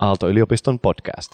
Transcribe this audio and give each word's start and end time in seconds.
Aalto-yliopiston 0.00 0.80
podcast. 0.80 1.32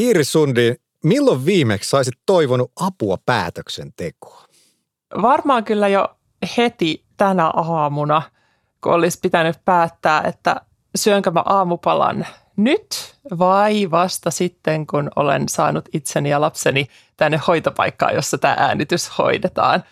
Iiris 0.00 0.32
Sundi, 0.32 0.74
milloin 1.04 1.44
viimeksi 1.44 1.90
saisit 1.90 2.14
toivonut 2.26 2.72
apua 2.80 3.18
päätöksentekoon? 3.26 4.44
Varmaan 5.22 5.64
kyllä 5.64 5.88
jo 5.88 6.16
heti 6.56 7.04
tänä 7.16 7.46
aamuna, 7.46 8.22
kun 8.80 8.92
olisi 8.92 9.18
pitänyt 9.22 9.56
päättää, 9.64 10.22
että 10.22 10.60
syönkö 10.96 11.30
mä 11.30 11.42
aamupalan 11.46 12.26
nyt 12.56 13.16
vai 13.38 13.90
vasta 13.90 14.30
sitten, 14.30 14.86
kun 14.86 15.10
olen 15.16 15.48
saanut 15.48 15.88
itseni 15.92 16.30
ja 16.30 16.40
lapseni 16.40 16.86
tänne 17.16 17.40
hoitopaikkaan, 17.46 18.14
jossa 18.14 18.38
tämä 18.38 18.56
äänitys 18.58 19.18
hoidetaan. 19.18 19.84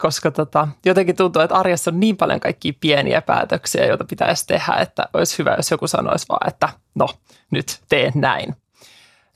Koska 0.00 0.30
tota, 0.30 0.68
jotenkin 0.84 1.16
tuntuu, 1.16 1.42
että 1.42 1.56
arjessa 1.56 1.90
on 1.90 2.00
niin 2.00 2.16
paljon 2.16 2.40
kaikkia 2.40 2.72
pieniä 2.80 3.22
päätöksiä, 3.22 3.86
joita 3.86 4.04
pitäisi 4.04 4.46
tehdä, 4.46 4.74
että 4.74 5.08
olisi 5.14 5.38
hyvä, 5.38 5.54
jos 5.56 5.70
joku 5.70 5.86
sanoisi 5.86 6.26
vaan, 6.28 6.48
että 6.48 6.68
no, 6.94 7.08
nyt 7.50 7.80
teen 7.88 8.12
näin. 8.14 8.56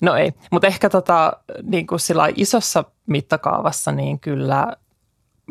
No 0.02 0.14
ei, 0.14 0.32
mutta 0.50 0.66
ehkä 0.66 0.91
tota, 0.91 1.32
niin 1.62 1.86
kuin 1.86 2.00
sillä 2.00 2.28
isossa 2.36 2.84
mittakaavassa 3.06 3.92
niin 3.92 4.20
kyllä 4.20 4.77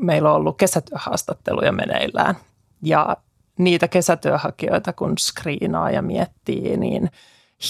meillä 0.02 0.30
on 0.30 0.36
ollut 0.36 0.58
kesätyöhaastatteluja 0.58 1.72
meneillään. 1.72 2.36
Ja 2.82 3.18
niitä 3.58 3.88
kesätyöhakijoita, 3.88 4.94
kun 4.94 5.18
screenaa 5.18 5.92
ja 5.92 6.02
miettii, 6.02 6.78
niin 6.78 7.12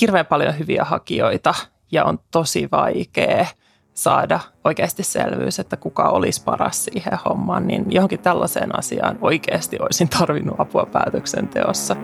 hirveän 0.02 0.26
paljon 0.26 0.60
hyviä 0.60 0.84
hakijoita 0.84 1.54
ja 1.92 2.06
on 2.06 2.20
tosi 2.32 2.68
vaikea 2.72 3.48
saada 3.94 4.40
oikeasti 4.64 5.04
selvyys, 5.04 5.60
että 5.60 5.78
kuka 5.78 6.10
olisi 6.10 6.44
paras 6.44 6.86
siihen 6.86 7.20
hommaan, 7.26 7.68
niin 7.68 7.86
johonkin 7.90 8.20
tällaiseen 8.20 8.80
asiaan 8.80 9.18
oikeasti 9.22 9.78
olisin 9.80 10.10
tarvinnut 10.10 10.60
apua 10.60 10.86
päätöksenteossa. 10.86 11.96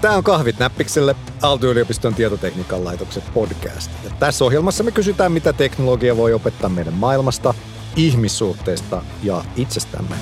Tämä 0.00 0.16
on 0.16 0.24
Kahvit 0.24 0.58
näppikselle 0.58 1.16
Aalto-yliopiston 1.42 2.14
tietotekniikan 2.14 2.84
laitoksen 2.84 3.22
podcast. 3.34 3.90
Ja 4.04 4.10
tässä 4.18 4.44
ohjelmassa 4.44 4.84
me 4.84 4.90
kysytään, 4.90 5.32
mitä 5.32 5.52
teknologia 5.52 6.16
voi 6.16 6.32
opettaa 6.32 6.70
meidän 6.70 6.94
maailmasta, 6.94 7.54
ihmissuhteista 7.96 9.02
ja 9.22 9.44
itsestämme. 9.56 10.16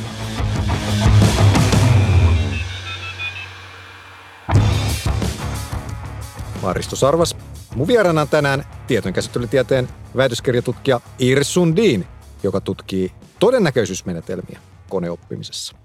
Maristo 6.63 6.97
Sarvas. 6.97 7.37
Mun 7.75 7.87
vieraana 7.87 8.21
on 8.21 8.29
tänään 8.29 8.65
tietojenkäsittelytieteen 8.87 9.89
väitöskirjatutkija 10.17 11.01
Iris 11.19 11.55
Sundin, 11.55 12.07
joka 12.43 12.61
tutkii 12.61 13.13
todennäköisyysmenetelmiä 13.39 14.61
koneoppimisessa. 14.89 15.77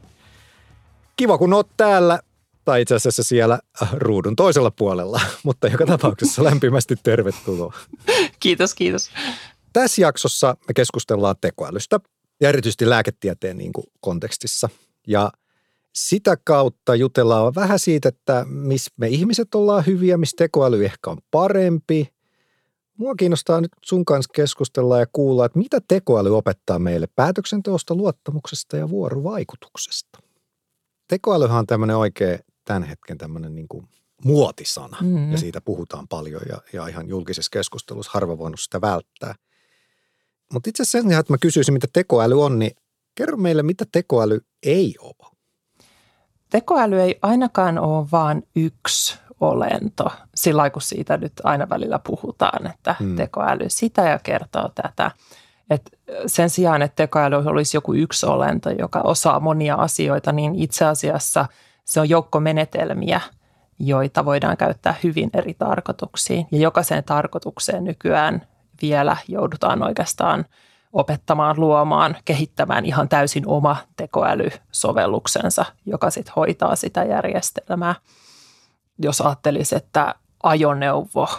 Kiva, 1.16 1.38
kun 1.38 1.53
oot 1.53 1.70
täällä 1.78 2.20
tai 2.66 2.81
itse 2.81 2.95
asiassa 2.95 3.23
siellä 3.23 3.59
äh, 3.81 3.89
ruudun 3.94 4.36
toisella 4.36 4.72
puolella, 4.72 5.22
mutta 5.44 5.67
joka 5.67 5.86
tapauksessa 5.86 6.44
lämpimästi 6.44 6.95
tervetuloa. 7.03 7.73
Kiitos, 8.39 8.75
kiitos. 8.75 9.09
Tässä 9.73 10.02
jaksossa 10.02 10.58
me 10.67 10.73
keskustellaan 10.73 11.36
tekoälystä 11.42 12.00
ja 12.42 12.50
erityisesti 12.50 12.89
lääketieteen 12.89 13.58
niin 13.58 13.73
kuin 13.73 13.86
kontekstissa. 14.00 14.70
Ja 15.08 15.31
sitä 15.98 16.38
kautta 16.44 16.95
jutellaan 16.95 17.56
vähän 17.56 17.80
siitä, 17.80 18.09
että 18.09 18.45
missä 18.50 18.92
me 18.98 19.08
ihmiset 19.08 19.56
ollaan 19.56 19.86
hyviä, 19.86 20.17
missä 20.17 20.36
tekoäly 20.38 20.86
ehkä 20.86 21.09
on 21.09 21.17
parempi. 21.31 22.14
Mua 22.98 23.16
kiinnostaa 23.16 23.62
nyt 23.62 23.72
sun 23.86 24.06
kanssa 24.06 24.31
keskustella 24.34 25.00
ja 25.00 25.06
kuulla, 25.14 25.45
että 25.45 25.59
mitä 25.59 25.81
tekoäly 25.88 26.38
opettaa 26.38 26.80
meille 26.80 27.08
päätöksenteosta, 27.16 27.95
luottamuksesta 27.95 28.78
ja 28.78 28.89
vuorovaikutuksesta. 28.89 30.20
Tekoälyhän 31.08 31.60
on 31.60 31.67
tämmöinen 31.67 31.98
oikein 31.98 32.39
tämän 32.66 32.83
hetken 32.83 33.17
tämmöinen 33.17 33.55
niin 33.55 33.67
kuin 33.67 33.88
muotisana 34.23 34.98
mm-hmm. 35.02 35.32
ja 35.32 35.38
siitä 35.38 35.61
puhutaan 35.61 36.08
paljon 36.08 36.42
ja, 36.49 36.61
ja 36.73 36.88
ihan 36.88 37.08
julkisessa 37.08 37.49
keskustelussa 37.52 38.11
harva 38.14 38.38
voinut 38.38 38.60
sitä 38.60 38.82
välttää. 38.82 39.36
Mutta 40.54 40.70
itse 40.70 40.83
asiassa 40.83 41.10
sen 41.10 41.20
että 41.20 41.33
mä 41.33 41.38
kysyisin, 41.38 41.73
mitä 41.73 41.88
tekoäly 41.93 42.43
on, 42.43 42.60
niin 42.60 42.72
kerro 43.16 43.38
meille, 43.38 43.64
mitä 43.64 43.86
tekoäly 43.92 44.39
ei 44.64 44.95
ole. 44.99 45.36
Tekoäly 46.50 47.02
ei 47.02 47.20
ainakaan 47.22 47.80
ole 47.80 48.08
vain 48.12 48.48
yksi 48.56 49.20
olento, 49.40 50.12
sillä 50.36 50.70
kun 50.70 50.82
siitä 50.82 51.18
nyt 51.18 51.34
aina 51.44 51.70
välillä 51.70 52.00
puhutaan, 52.00 52.68
että 52.68 52.96
mm. 53.00 53.16
tekoäly 53.16 53.66
sitä 53.68 54.02
ja 54.02 54.20
kertoo 54.20 54.70
tätä. 54.76 55.12
Et 55.70 56.00
sen 56.26 56.50
sijaan, 56.50 56.82
että 56.82 56.96
tekoäly 56.96 57.36
olisi 57.36 57.78
joku 57.78 57.94
yksi 57.94 58.26
olento, 58.26 58.70
joka 58.70 59.02
osaa 59.04 59.40
monia 59.40 59.76
asioita, 59.76 60.32
niin 60.32 60.56
itse 60.56 60.86
asiassa– 60.86 61.46
se 61.88 62.00
on 62.00 62.10
joukko 62.10 62.40
menetelmiä, 62.40 63.22
joita 63.80 64.26
voidaan 64.26 64.58
käyttää 64.58 64.96
hyvin 65.04 65.30
eri 65.34 65.54
tarkoituksiin. 65.54 66.48
Ja 66.52 66.58
jokaiseen 66.58 67.04
tarkoitukseen 67.04 67.84
nykyään 67.84 68.48
vielä 68.82 69.18
joudutaan 69.28 69.84
oikeastaan 69.84 70.46
opettamaan, 70.93 71.59
luomaan, 71.59 72.15
kehittämään 72.25 72.86
ihan 72.86 73.09
täysin 73.09 73.48
oma 73.48 73.75
tekoälysovelluksensa, 73.98 75.65
joka 75.86 76.09
sitten 76.09 76.33
hoitaa 76.36 76.75
sitä 76.75 77.03
järjestelmää. 77.03 77.95
Jos 78.99 79.21
ajattelisi, 79.21 79.75
että 79.75 80.15
ajoneuvo 80.43 81.30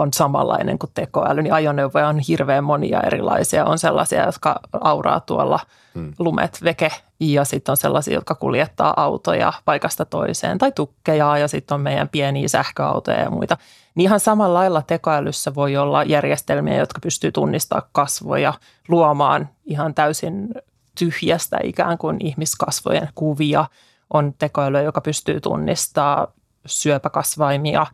on 0.00 0.12
samanlainen 0.12 0.78
kuin 0.78 0.90
tekoäly, 0.94 1.42
niin 1.42 1.52
ajoneuvoja 1.52 2.08
on 2.08 2.18
hirveän 2.18 2.64
monia 2.64 3.00
erilaisia. 3.00 3.64
On 3.64 3.78
sellaisia, 3.78 4.26
jotka 4.26 4.60
auraa 4.80 5.20
tuolla 5.20 5.60
hmm. 5.94 6.12
lumet 6.18 6.60
veke 6.64 6.90
ja 7.20 7.44
sitten 7.44 7.72
on 7.72 7.76
sellaisia, 7.76 8.14
jotka 8.14 8.34
kuljettaa 8.34 8.94
autoja 8.96 9.52
paikasta 9.64 10.04
toiseen 10.04 10.58
tai 10.58 10.72
tukkeja 10.72 11.38
ja 11.38 11.48
sitten 11.48 11.74
on 11.74 11.80
meidän 11.80 12.08
pieniä 12.08 12.48
sähköautoja 12.48 13.20
ja 13.20 13.30
muita. 13.30 13.56
Niin 13.94 14.04
ihan 14.04 14.20
samalla 14.20 14.58
lailla 14.58 14.82
tekoälyssä 14.82 15.54
voi 15.54 15.76
olla 15.76 16.04
järjestelmiä, 16.04 16.76
jotka 16.76 17.00
pystyy 17.00 17.32
tunnistamaan 17.32 17.88
kasvoja, 17.92 18.54
luomaan 18.88 19.48
ihan 19.64 19.94
täysin 19.94 20.48
tyhjästä 20.98 21.58
ikään 21.64 21.98
kuin 21.98 22.16
ihmiskasvojen 22.20 23.08
kuvia. 23.14 23.64
On 24.12 24.34
tekoäly, 24.38 24.82
joka 24.82 25.00
pystyy 25.00 25.40
tunnistamaan 25.40 26.28
syöpäkasvaimia 26.66 27.86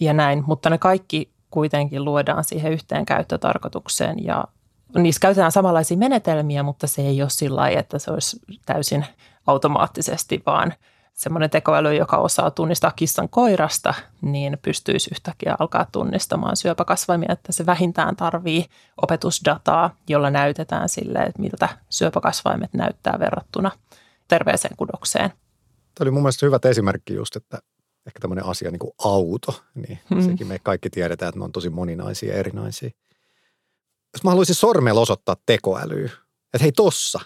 ja 0.00 0.12
näin, 0.12 0.44
mutta 0.46 0.70
ne 0.70 0.78
kaikki 0.78 1.30
kuitenkin 1.50 2.04
luodaan 2.04 2.44
siihen 2.44 2.72
yhteen 2.72 3.06
käyttötarkoitukseen 3.06 4.24
ja 4.24 4.44
niissä 4.94 5.20
käytetään 5.20 5.52
samanlaisia 5.52 5.96
menetelmiä, 5.96 6.62
mutta 6.62 6.86
se 6.86 7.02
ei 7.02 7.22
ole 7.22 7.30
sillä 7.30 7.60
lailla, 7.60 7.80
että 7.80 7.98
se 7.98 8.10
olisi 8.10 8.40
täysin 8.66 9.06
automaattisesti, 9.46 10.42
vaan 10.46 10.74
semmoinen 11.12 11.50
tekoäly, 11.50 11.94
joka 11.94 12.16
osaa 12.16 12.50
tunnistaa 12.50 12.92
kissan 12.96 13.28
koirasta, 13.28 13.94
niin 14.22 14.58
pystyisi 14.62 15.10
yhtäkkiä 15.14 15.56
alkaa 15.58 15.86
tunnistamaan 15.92 16.56
syöpäkasvaimia, 16.56 17.32
että 17.32 17.52
se 17.52 17.66
vähintään 17.66 18.16
tarvii 18.16 18.66
opetusdataa, 19.02 19.96
jolla 20.08 20.30
näytetään 20.30 20.88
sille, 20.88 21.18
että 21.18 21.42
miltä 21.42 21.68
syöpäkasvaimet 21.88 22.74
näyttää 22.74 23.18
verrattuna 23.18 23.70
terveeseen 24.28 24.76
kudokseen. 24.76 25.30
Tämä 25.30 26.04
oli 26.04 26.10
mun 26.10 26.22
mielestä 26.22 26.46
hyvä 26.46 26.58
esimerkki 26.64 27.14
just, 27.14 27.36
että 27.36 27.58
ehkä 28.06 28.20
tämmöinen 28.20 28.44
asia 28.44 28.70
niin 28.70 28.78
kuin 28.78 28.92
auto, 29.04 29.62
niin 29.74 29.98
hmm. 30.10 30.30
sekin 30.30 30.46
me 30.46 30.58
kaikki 30.58 30.90
tiedetään, 30.90 31.28
että 31.28 31.38
ne 31.38 31.44
on 31.44 31.52
tosi 31.52 31.70
moninaisia 31.70 32.32
ja 32.32 32.38
erinäisiä. 32.38 32.90
Jos 34.14 34.24
mä 34.24 34.30
haluaisin 34.30 34.54
sormella 34.54 35.00
osoittaa 35.00 35.36
tekoälyä, 35.46 36.10
että 36.54 36.62
hei 36.62 36.72
tossa, 36.72 37.20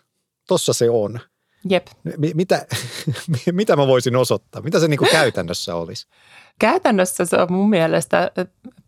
tossa 0.48 0.72
se 0.72 0.90
on. 0.90 1.20
Jep. 1.68 1.86
M- 2.04 2.34
mitä, 2.34 2.66
mitä 3.52 3.76
mä 3.76 3.86
voisin 3.86 4.16
osoittaa? 4.16 4.62
Mitä 4.62 4.80
se 4.80 4.88
niin 4.88 4.98
kuin 4.98 5.10
käytännössä 5.10 5.74
olisi? 5.74 6.06
Käytännössä 6.58 7.24
se 7.24 7.36
on 7.36 7.52
mun 7.52 7.70
mielestä 7.70 8.30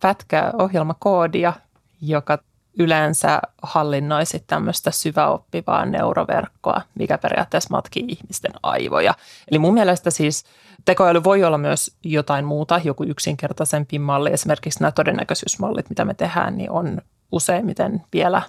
pätkä 0.00 0.52
ohjelmakoodia, 0.58 1.52
joka 2.00 2.38
yleensä 2.78 3.40
hallinnoisi 3.62 4.44
tämmöistä 4.46 4.90
syväoppivaa 4.90 5.86
neuroverkkoa, 5.86 6.80
mikä 6.98 7.18
periaatteessa 7.18 7.70
matkii 7.70 8.04
ihmisten 8.08 8.52
aivoja. 8.62 9.14
Eli 9.50 9.58
mun 9.58 9.74
mielestä 9.74 10.10
siis 10.10 10.44
tekoäly 10.86 11.24
voi 11.24 11.44
olla 11.44 11.58
myös 11.58 11.96
jotain 12.04 12.44
muuta, 12.44 12.80
joku 12.84 13.04
yksinkertaisempi 13.04 13.98
malli. 13.98 14.32
Esimerkiksi 14.32 14.80
nämä 14.80 14.92
todennäköisyysmallit, 14.92 15.88
mitä 15.88 16.04
me 16.04 16.14
tehdään, 16.14 16.56
niin 16.56 16.70
on 16.70 17.02
useimmiten 17.32 18.02
vielä 18.12 18.42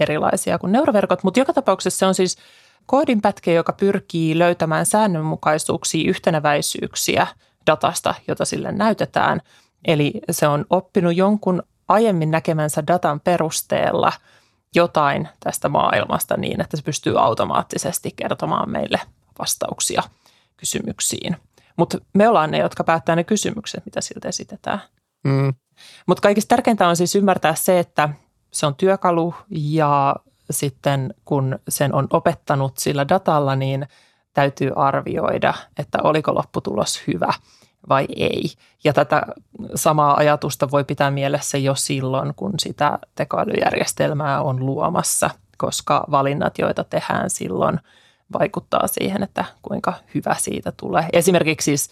erilaisia 0.00 0.58
kuin 0.58 0.72
neuroverkot. 0.72 1.22
Mutta 1.24 1.40
joka 1.40 1.52
tapauksessa 1.52 1.98
se 1.98 2.06
on 2.06 2.14
siis 2.14 2.38
koodinpätkä, 2.86 3.52
joka 3.52 3.72
pyrkii 3.72 4.38
löytämään 4.38 4.86
säännönmukaisuuksia, 4.86 6.10
yhtenäväisyyksiä 6.10 7.26
datasta, 7.66 8.14
jota 8.28 8.44
sille 8.44 8.72
näytetään. 8.72 9.40
Eli 9.84 10.20
se 10.30 10.48
on 10.48 10.64
oppinut 10.70 11.16
jonkun 11.16 11.62
aiemmin 11.88 12.30
näkemänsä 12.30 12.86
datan 12.86 13.20
perusteella 13.20 14.12
jotain 14.74 15.28
tästä 15.40 15.68
maailmasta 15.68 16.36
niin, 16.36 16.60
että 16.60 16.76
se 16.76 16.82
pystyy 16.82 17.20
automaattisesti 17.20 18.10
kertomaan 18.16 18.70
meille 18.70 19.00
vastauksia 19.38 20.02
kysymyksiin. 20.56 21.36
Mutta 21.78 21.98
me 22.14 22.28
ollaan 22.28 22.50
ne, 22.50 22.58
jotka 22.58 22.84
päättää 22.84 23.16
ne 23.16 23.24
kysymykset, 23.24 23.84
mitä 23.84 24.00
siltä 24.00 24.28
esitetään. 24.28 24.80
Mm, 25.24 25.54
Mutta 26.06 26.20
kaikista 26.20 26.48
tärkeintä 26.48 26.88
on 26.88 26.96
siis 26.96 27.14
ymmärtää 27.14 27.54
se, 27.54 27.78
että 27.78 28.08
se 28.50 28.66
on 28.66 28.74
työkalu 28.74 29.34
ja 29.50 30.16
sitten 30.50 31.14
kun 31.24 31.58
sen 31.68 31.94
on 31.94 32.06
opettanut 32.10 32.78
sillä 32.78 33.08
datalla, 33.08 33.56
niin 33.56 33.88
täytyy 34.32 34.70
arvioida, 34.76 35.54
että 35.78 35.98
oliko 36.02 36.34
lopputulos 36.34 37.02
hyvä 37.06 37.32
vai 37.88 38.06
ei. 38.16 38.42
Ja 38.84 38.92
tätä 38.92 39.22
samaa 39.74 40.16
ajatusta 40.16 40.70
voi 40.70 40.84
pitää 40.84 41.10
mielessä 41.10 41.58
jo 41.58 41.74
silloin, 41.74 42.34
kun 42.34 42.52
sitä 42.58 42.98
tekoälyjärjestelmää 43.14 44.42
on 44.42 44.66
luomassa, 44.66 45.30
koska 45.58 46.04
valinnat, 46.10 46.58
joita 46.58 46.84
tehdään 46.84 47.30
silloin, 47.30 47.80
vaikuttaa 48.32 48.86
siihen, 48.86 49.22
että 49.22 49.44
kuinka 49.62 49.94
hyvä 50.14 50.36
siitä 50.38 50.72
tulee. 50.76 51.06
Esimerkiksi 51.12 51.64
siis 51.64 51.90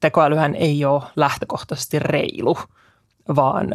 tekoälyhän 0.00 0.54
ei 0.54 0.84
ole 0.84 1.02
lähtökohtaisesti 1.16 1.98
reilu, 1.98 2.58
vaan 3.36 3.74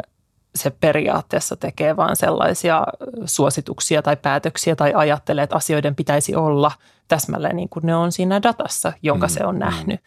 se 0.55 0.69
periaatteessa 0.69 1.55
tekee 1.55 1.97
vain 1.97 2.15
sellaisia 2.15 2.83
suosituksia 3.25 4.01
tai 4.01 4.17
päätöksiä 4.17 4.75
tai 4.75 4.93
ajattelee, 4.95 5.43
että 5.43 5.55
asioiden 5.55 5.95
pitäisi 5.95 6.35
olla 6.35 6.71
täsmälleen 7.07 7.55
niin 7.55 7.69
kuin 7.69 7.85
ne 7.85 7.95
on 7.95 8.11
siinä 8.11 8.41
datassa, 8.43 8.93
jonka 9.01 9.27
mm, 9.27 9.31
se 9.31 9.45
on 9.45 9.55
mm. 9.55 9.59
nähnyt. 9.59 9.99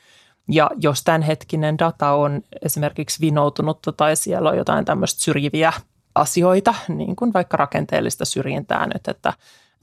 Ja 0.49 0.71
jos 0.77 1.05
tämänhetkinen 1.05 1.79
data 1.79 2.11
on 2.11 2.43
esimerkiksi 2.63 3.21
vinoutunutta 3.21 3.93
tai 3.93 4.17
siellä 4.17 4.51
on 4.51 4.57
jotain 4.57 4.85
tämmöistä 4.85 5.21
syrjiviä 5.23 5.73
asioita, 6.15 6.75
niin 6.89 7.17
kuin 7.17 7.33
vaikka 7.33 7.57
rakenteellista 7.57 8.25
syrjintää 8.25 8.87
nyt, 8.87 9.09
että 9.09 9.33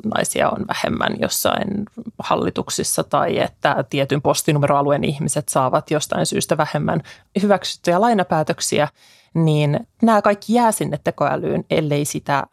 naisia 0.05 0.49
on 0.49 0.65
vähemmän 0.67 1.15
jossain 1.19 1.85
hallituksissa 2.19 3.03
tai 3.03 3.39
että 3.39 3.83
tietyn 3.89 4.21
postinumeroalueen 4.21 5.03
ihmiset 5.03 5.49
saavat 5.49 5.91
jostain 5.91 6.25
syystä 6.25 6.57
vähemmän 6.57 7.01
hyväksyttyjä 7.41 8.01
lainapäätöksiä, 8.01 8.87
niin 9.33 9.87
nämä 10.01 10.21
kaikki 10.21 10.53
jää 10.53 10.71
sinne 10.71 10.99
tekoälyyn, 11.03 11.63
ellei 11.69 12.05
sitä 12.05 12.47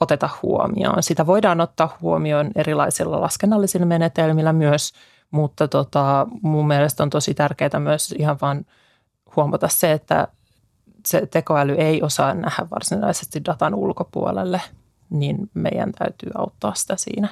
oteta 0.00 0.28
huomioon. 0.42 1.02
Sitä 1.02 1.26
voidaan 1.26 1.60
ottaa 1.60 1.96
huomioon 2.00 2.50
erilaisilla 2.54 3.20
laskennallisilla 3.20 3.86
menetelmillä 3.86 4.52
myös, 4.52 4.92
mutta 5.30 5.68
tota, 5.68 6.26
mun 6.42 6.66
mielestä 6.66 7.02
on 7.02 7.10
tosi 7.10 7.34
tärkeää 7.34 7.80
myös 7.80 8.14
ihan 8.18 8.38
vaan 8.40 8.64
huomata 9.36 9.68
se, 9.68 9.92
että 9.92 10.28
se 11.06 11.26
tekoäly 11.26 11.72
ei 11.72 12.02
osaa 12.02 12.34
nähdä 12.34 12.66
varsinaisesti 12.70 13.44
datan 13.44 13.74
ulkopuolelle– 13.74 14.60
niin 15.10 15.50
meidän 15.54 15.92
täytyy 15.92 16.30
auttaa 16.34 16.74
sitä 16.74 16.96
siinä. 16.96 17.28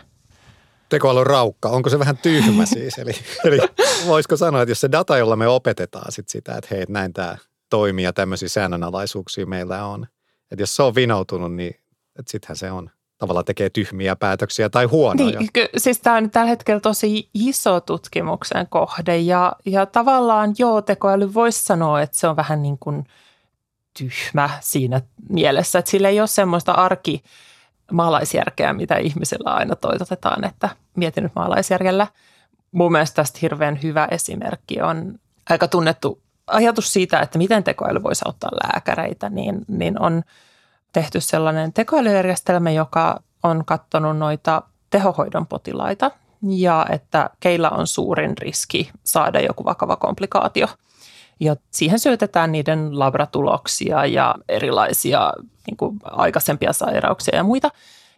Tekoälyn 0.88 1.26
raukka, 1.26 1.69
onko 1.69 1.90
se 1.90 1.99
vähän 1.99 2.19
tyhmä 2.19 2.67
siis? 2.76 2.99
Eli, 2.99 3.12
eli 3.44 3.58
voisiko 4.06 4.37
sanoa, 4.37 4.62
että 4.62 4.70
jos 4.70 4.81
se 4.81 4.93
data, 4.93 5.19
jolla 5.19 5.37
me 5.37 5.49
opetetaan 5.49 6.12
sit 6.12 6.28
sitä, 6.28 6.56
että 6.56 6.75
hei, 6.75 6.84
näin 6.88 7.12
tämä 7.12 7.37
toimii 7.70 8.05
ja 8.05 8.12
tämmöisiä 8.12 8.49
säännönalaisuuksia 8.49 9.46
meillä 9.46 9.84
on. 9.84 10.06
Että 10.50 10.62
jos 10.62 10.76
se 10.76 10.82
on 10.82 10.94
vinoutunut, 10.94 11.55
niin 11.55 11.81
sittenhän 12.26 12.56
se 12.56 12.70
on 12.70 12.90
tavallaan 13.19 13.44
tekee 13.44 13.70
tyhmiä 13.70 14.17
päätöksiä 14.17 14.69
tai 14.69 14.84
huonoja. 14.84 15.38
Niin, 15.38 15.52
ky- 15.52 15.69
siis 15.76 16.00
tämä 16.00 16.17
on 16.17 16.31
tällä 16.31 16.49
hetkellä 16.49 16.81
tosi 16.81 17.31
iso 17.34 17.81
tutkimuksen 17.81 18.67
kohde 18.69 19.17
ja, 19.17 19.52
ja 19.67 19.87
tavallaan 19.87 20.55
joo, 20.58 20.82
tekoäly 20.82 21.34
voisi 21.34 21.64
sanoa, 21.64 22.02
että 22.02 22.17
se 22.17 22.28
on 22.28 22.37
vähän 22.37 22.62
niin 22.62 22.78
kuin 22.78 23.05
tyhmä 23.99 24.50
siinä 24.61 25.00
mielessä, 25.28 25.78
että 25.78 25.90
sillä 25.90 26.08
ei 26.08 26.20
ole 26.20 26.28
semmoista 26.28 26.73
arki 26.73 27.23
maalaisjärkeä, 27.92 28.72
mitä 28.72 28.96
ihmisillä 28.96 29.50
aina 29.50 29.76
toitotetaan, 29.76 30.44
että 30.44 30.68
mietin 30.96 31.22
nyt 31.22 31.32
maalaisjärjellä. 31.34 32.06
Mun 32.72 32.92
mielestä 32.92 33.14
tästä 33.14 33.38
hirveän 33.42 33.78
hyvä 33.82 34.08
esimerkki 34.10 34.82
on 34.82 35.18
aika 35.50 35.68
tunnettu 35.68 36.22
ajatus 36.46 36.92
siitä, 36.92 37.20
että 37.20 37.38
miten 37.38 37.64
tekoäly 37.64 38.02
voisi 38.02 38.22
auttaa 38.26 38.50
lääkäreitä, 38.50 39.28
niin, 39.28 39.64
niin 39.68 40.02
on 40.02 40.22
tehty 40.92 41.20
sellainen 41.20 41.72
tekoälyjärjestelmä, 41.72 42.70
joka 42.70 43.22
on 43.42 43.64
katsonut 43.64 44.18
noita 44.18 44.62
tehohoidon 44.90 45.46
potilaita 45.46 46.10
ja 46.42 46.86
että 46.90 47.30
keillä 47.40 47.70
on 47.70 47.86
suurin 47.86 48.38
riski 48.38 48.90
saada 49.04 49.40
joku 49.40 49.64
vakava 49.64 49.96
komplikaatio– 49.96 50.66
ja 51.40 51.56
siihen 51.70 51.98
syötetään 51.98 52.52
niiden 52.52 52.98
labratuloksia 52.98 54.06
ja 54.06 54.34
erilaisia 54.48 55.32
niin 55.66 55.76
kuin 55.76 55.98
aikaisempia 56.04 56.72
sairauksia 56.72 57.36
ja 57.36 57.44
muita. 57.44 57.70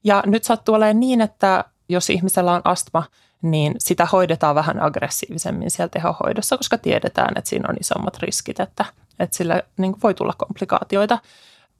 Ja 0.05 0.23
nyt 0.26 0.44
sattuu 0.44 0.75
olemaan 0.75 1.00
niin, 1.00 1.20
että 1.20 1.65
jos 1.88 2.11
ihmisellä 2.11 2.53
on 2.53 2.62
astma, 2.65 3.05
niin 3.43 3.75
sitä 3.79 4.06
hoidetaan 4.06 4.55
vähän 4.55 4.82
aggressiivisemmin 4.82 5.70
siellä 5.70 5.88
tehohoidossa, 5.88 6.56
koska 6.56 6.79
tiedetään, 6.79 7.32
että 7.37 7.50
siinä 7.50 7.69
on 7.69 7.76
isommat 7.81 8.19
riskit, 8.19 8.61
että, 8.61 8.85
että 9.19 9.37
sillä 9.37 9.62
niin 9.76 9.97
voi 10.03 10.14
tulla 10.14 10.32
komplikaatioita. 10.38 11.19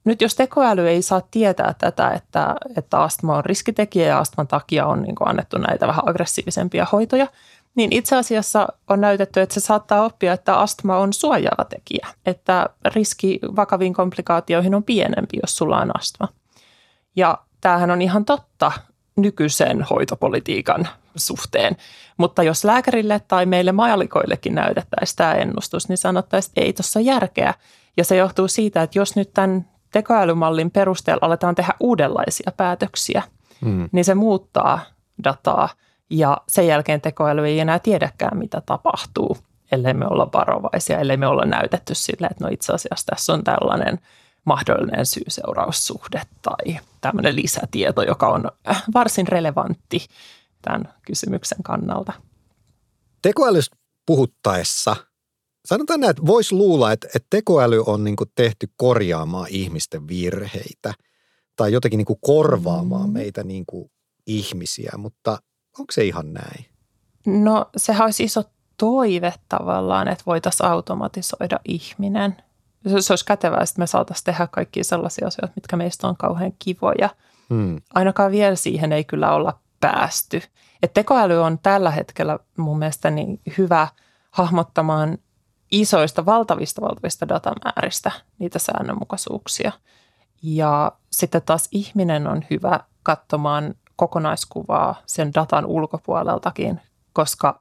Nyt 0.05 0.23
jos 0.23 0.35
tekoäly 0.35 0.89
ei 0.89 1.03
saa 1.03 1.23
tietää 1.31 1.75
tätä, 1.79 2.11
että, 2.11 2.57
että 2.77 3.01
astma 3.01 3.37
on 3.37 3.45
riskitekijä 3.45 4.07
ja 4.07 4.19
astman 4.19 4.49
takia 4.49 4.87
on 4.87 5.03
niin 5.03 5.15
annettu 5.25 5.59
näitä 5.59 5.87
vähän 5.87 6.09
aggressiivisempia 6.09 6.87
hoitoja, 6.93 7.27
niin 7.79 7.93
itse 7.93 8.17
asiassa 8.17 8.69
on 8.89 9.01
näytetty, 9.01 9.41
että 9.41 9.55
se 9.55 9.61
saattaa 9.61 10.05
oppia, 10.05 10.33
että 10.33 10.59
astma 10.59 10.99
on 10.99 11.13
suojaava 11.13 11.65
tekijä, 11.65 12.07
että 12.27 12.69
riski 12.95 13.39
vakaviin 13.57 13.95
komplikaatioihin 13.95 14.75
on 14.75 14.85
pienempi, 14.85 15.39
jos 15.43 15.57
sulla 15.57 15.79
on 15.79 15.97
astma. 15.99 16.29
Ja 17.17 17.39
tämähän 17.61 17.91
on 17.91 18.03
ihan 18.03 18.25
totta 18.25 18.73
nykyisen 19.17 19.83
hoitopolitiikan 19.83 20.89
suhteen. 21.17 21.77
Mutta 22.17 22.43
jos 22.43 22.65
lääkärille 22.65 23.21
tai 23.29 23.47
meille 23.47 23.73
maalikoillekin 23.73 24.55
näytettäisiin 24.55 25.17
tämä 25.17 25.33
ennustus, 25.33 25.89
niin 25.89 25.99
sanottaisiin, 25.99 26.51
että 26.51 26.61
ei 26.61 26.73
tuossa 26.73 27.01
järkeä. 27.01 27.55
Ja 27.97 28.05
se 28.05 28.17
johtuu 28.17 28.49
siitä, 28.49 28.83
että 28.83 28.99
jos 28.99 29.17
nyt 29.17 29.31
tämän 29.35 29.67
tekoälymallin 29.93 30.71
perusteella 30.71 31.27
aletaan 31.27 31.55
tehdä 31.55 31.75
uudenlaisia 31.81 32.53
päätöksiä, 32.57 33.23
hmm. 33.65 33.89
niin 33.93 34.05
se 34.05 34.15
muuttaa 34.15 34.81
dataa– 35.25 35.69
ja 36.11 36.37
sen 36.49 36.67
jälkeen 36.67 37.01
tekoäly 37.01 37.47
ei 37.47 37.61
enää 37.61 37.79
tiedäkään, 37.79 38.39
mitä 38.39 38.63
tapahtuu, 38.67 39.37
ellei 39.73 39.95
me 39.95 40.07
olla 40.07 40.29
varovaisia, 40.33 40.99
ellei 40.99 41.17
me 41.17 41.27
olla 41.27 41.45
näytetty 41.45 41.95
sille, 41.95 42.27
että 42.27 42.45
no 42.45 42.51
itse 42.53 42.73
asiassa 42.73 43.07
tässä 43.07 43.33
on 43.33 43.45
tällainen 43.45 43.99
mahdollinen 44.45 45.07
syy-seuraussuhde 45.07 46.23
tai 46.43 46.79
tämmöinen 47.01 47.37
lisätieto, 47.37 48.03
joka 48.03 48.29
on 48.29 48.51
äh, 48.69 48.83
varsin 48.95 49.29
relevantti 49.29 50.07
tämän 50.63 50.95
kysymyksen 51.07 51.63
kannalta. 51.63 52.13
Tekoälystä 53.23 53.77
puhuttaessa 54.07 54.97
sanotaan 55.67 56.01
näin, 56.01 56.11
että 56.11 56.27
voisi 56.27 56.55
luulla, 56.55 56.93
että, 56.93 57.09
että 57.15 57.27
tekoäly 57.31 57.83
on 57.87 58.05
niin 58.05 58.17
tehty 58.35 58.69
korjaamaan 58.77 59.47
ihmisten 59.51 60.09
virheitä 60.09 60.95
tai 61.57 61.73
jotenkin 61.73 61.99
niin 61.99 62.19
korvaamaan 62.21 63.09
mm. 63.09 63.13
meitä 63.13 63.45
niin 63.45 63.65
ihmisiä, 64.27 64.93
mutta 64.97 65.39
Onko 65.79 65.93
se 65.93 66.05
ihan 66.05 66.35
näin? 66.35 66.67
No 67.27 67.67
sehän 67.77 68.05
olisi 68.05 68.25
iso 68.25 68.43
toive 68.77 69.35
tavallaan, 69.49 70.09
että 70.09 70.25
voitaisiin 70.27 70.67
automatisoida 70.71 71.61
ihminen. 71.65 72.37
Se 73.01 73.13
olisi 73.13 73.25
kätevää, 73.25 73.61
että 73.63 73.79
me 73.79 73.87
saataisiin 73.87 74.25
tehdä 74.25 74.47
kaikki 74.47 74.85
sellaisia 74.85 75.27
asioita, 75.27 75.53
mitkä 75.57 75.77
meistä 75.77 76.09
on 76.09 76.17
kauhean 76.17 76.53
kivoja. 76.59 77.11
Hmm. 77.51 77.81
Ainakaan 77.95 78.33
vielä 78.33 78.57
siihen 78.57 78.93
ei 78.93 79.05
kyllä 79.05 79.35
olla 79.35 79.59
päästy. 79.81 80.43
Et 80.83 80.95
tekoäly 80.95 81.43
on 81.43 81.59
tällä 81.59 81.91
hetkellä 81.91 82.39
mun 82.57 82.79
mielestä 82.79 83.11
niin 83.11 83.41
hyvä 83.59 83.89
hahmottamaan 84.31 85.19
isoista, 85.71 86.27
valtavista, 86.27 86.81
valtavista 86.81 87.29
datamääristä 87.29 88.11
niitä 88.39 88.59
säännönmukaisuuksia. 88.59 89.73
Ja 90.43 90.93
sitten 91.11 91.43
taas 91.43 91.69
ihminen 91.73 92.27
on 92.27 92.45
hyvä 92.51 92.81
katsomaan 93.03 93.75
kokonaiskuvaa 93.99 94.95
sen 95.07 95.35
datan 95.35 95.67
ulkopuoleltakin, 95.67 96.81
koska 97.13 97.61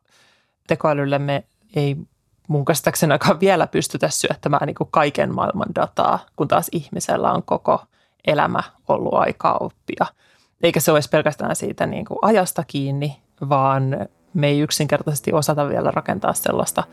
tekoälylle 0.67 1.19
me 1.19 1.43
ei 1.75 1.97
mun 2.47 2.65
käsittääkseni 2.65 3.13
vielä 3.39 3.67
pystytä 3.67 4.09
syöttämään 4.09 4.67
niin 4.67 4.75
kuin 4.75 4.91
kaiken 4.91 5.35
maailman 5.35 5.75
dataa, 5.75 6.19
kun 6.35 6.47
taas 6.47 6.67
ihmisellä 6.71 7.31
on 7.31 7.43
koko 7.43 7.81
elämä 8.27 8.63
ollut 8.87 9.13
aikaa 9.13 9.57
oppia. 9.57 10.05
Eikä 10.63 10.79
se 10.79 10.91
olisi 10.91 11.09
pelkästään 11.09 11.55
siitä 11.55 11.85
niin 11.85 12.05
kuin 12.05 12.17
ajasta 12.21 12.63
kiinni, 12.67 13.21
vaan 13.49 14.07
me 14.33 14.47
ei 14.47 14.59
yksinkertaisesti 14.59 15.33
osata 15.33 15.69
vielä 15.69 15.91
rakentaa 15.91 16.33
sellaista 16.33 16.83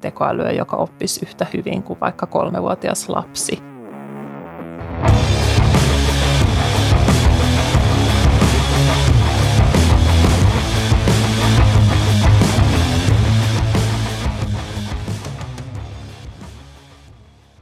tekoälyä, 0.00 0.52
joka 0.52 0.76
oppisi 0.76 1.20
yhtä 1.26 1.46
hyvin 1.52 1.82
kuin 1.82 2.00
vaikka 2.00 2.26
kolmevuotias 2.26 3.08
lapsi. 3.08 3.75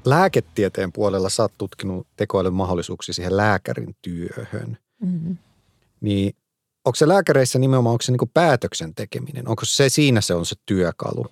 Lääketieteen 0.07 0.93
puolella 0.93 1.29
sä 1.29 1.43
oot 1.43 1.53
tutkinut 1.59 2.07
tekoälyn 2.17 2.55
mahdollisuuksia 2.55 3.15
siihen 3.15 3.37
lääkärin 3.37 3.97
työhön. 4.03 4.79
Mm-hmm. 5.01 5.37
Niin 6.01 6.37
onko 6.85 6.97
se 6.97 7.09
lääkäreissä 7.09 7.59
nimenomaan, 7.59 7.93
onko 7.93 8.03
se 8.03 8.13
niin 8.13 8.31
päätöksen 8.35 8.95
tekeminen? 8.95 9.49
Onko 9.49 9.65
se 9.65 9.89
siinä 9.89 10.21
se 10.21 10.35
on 10.35 10.47
se 10.47 10.57
työkalu? 10.67 11.27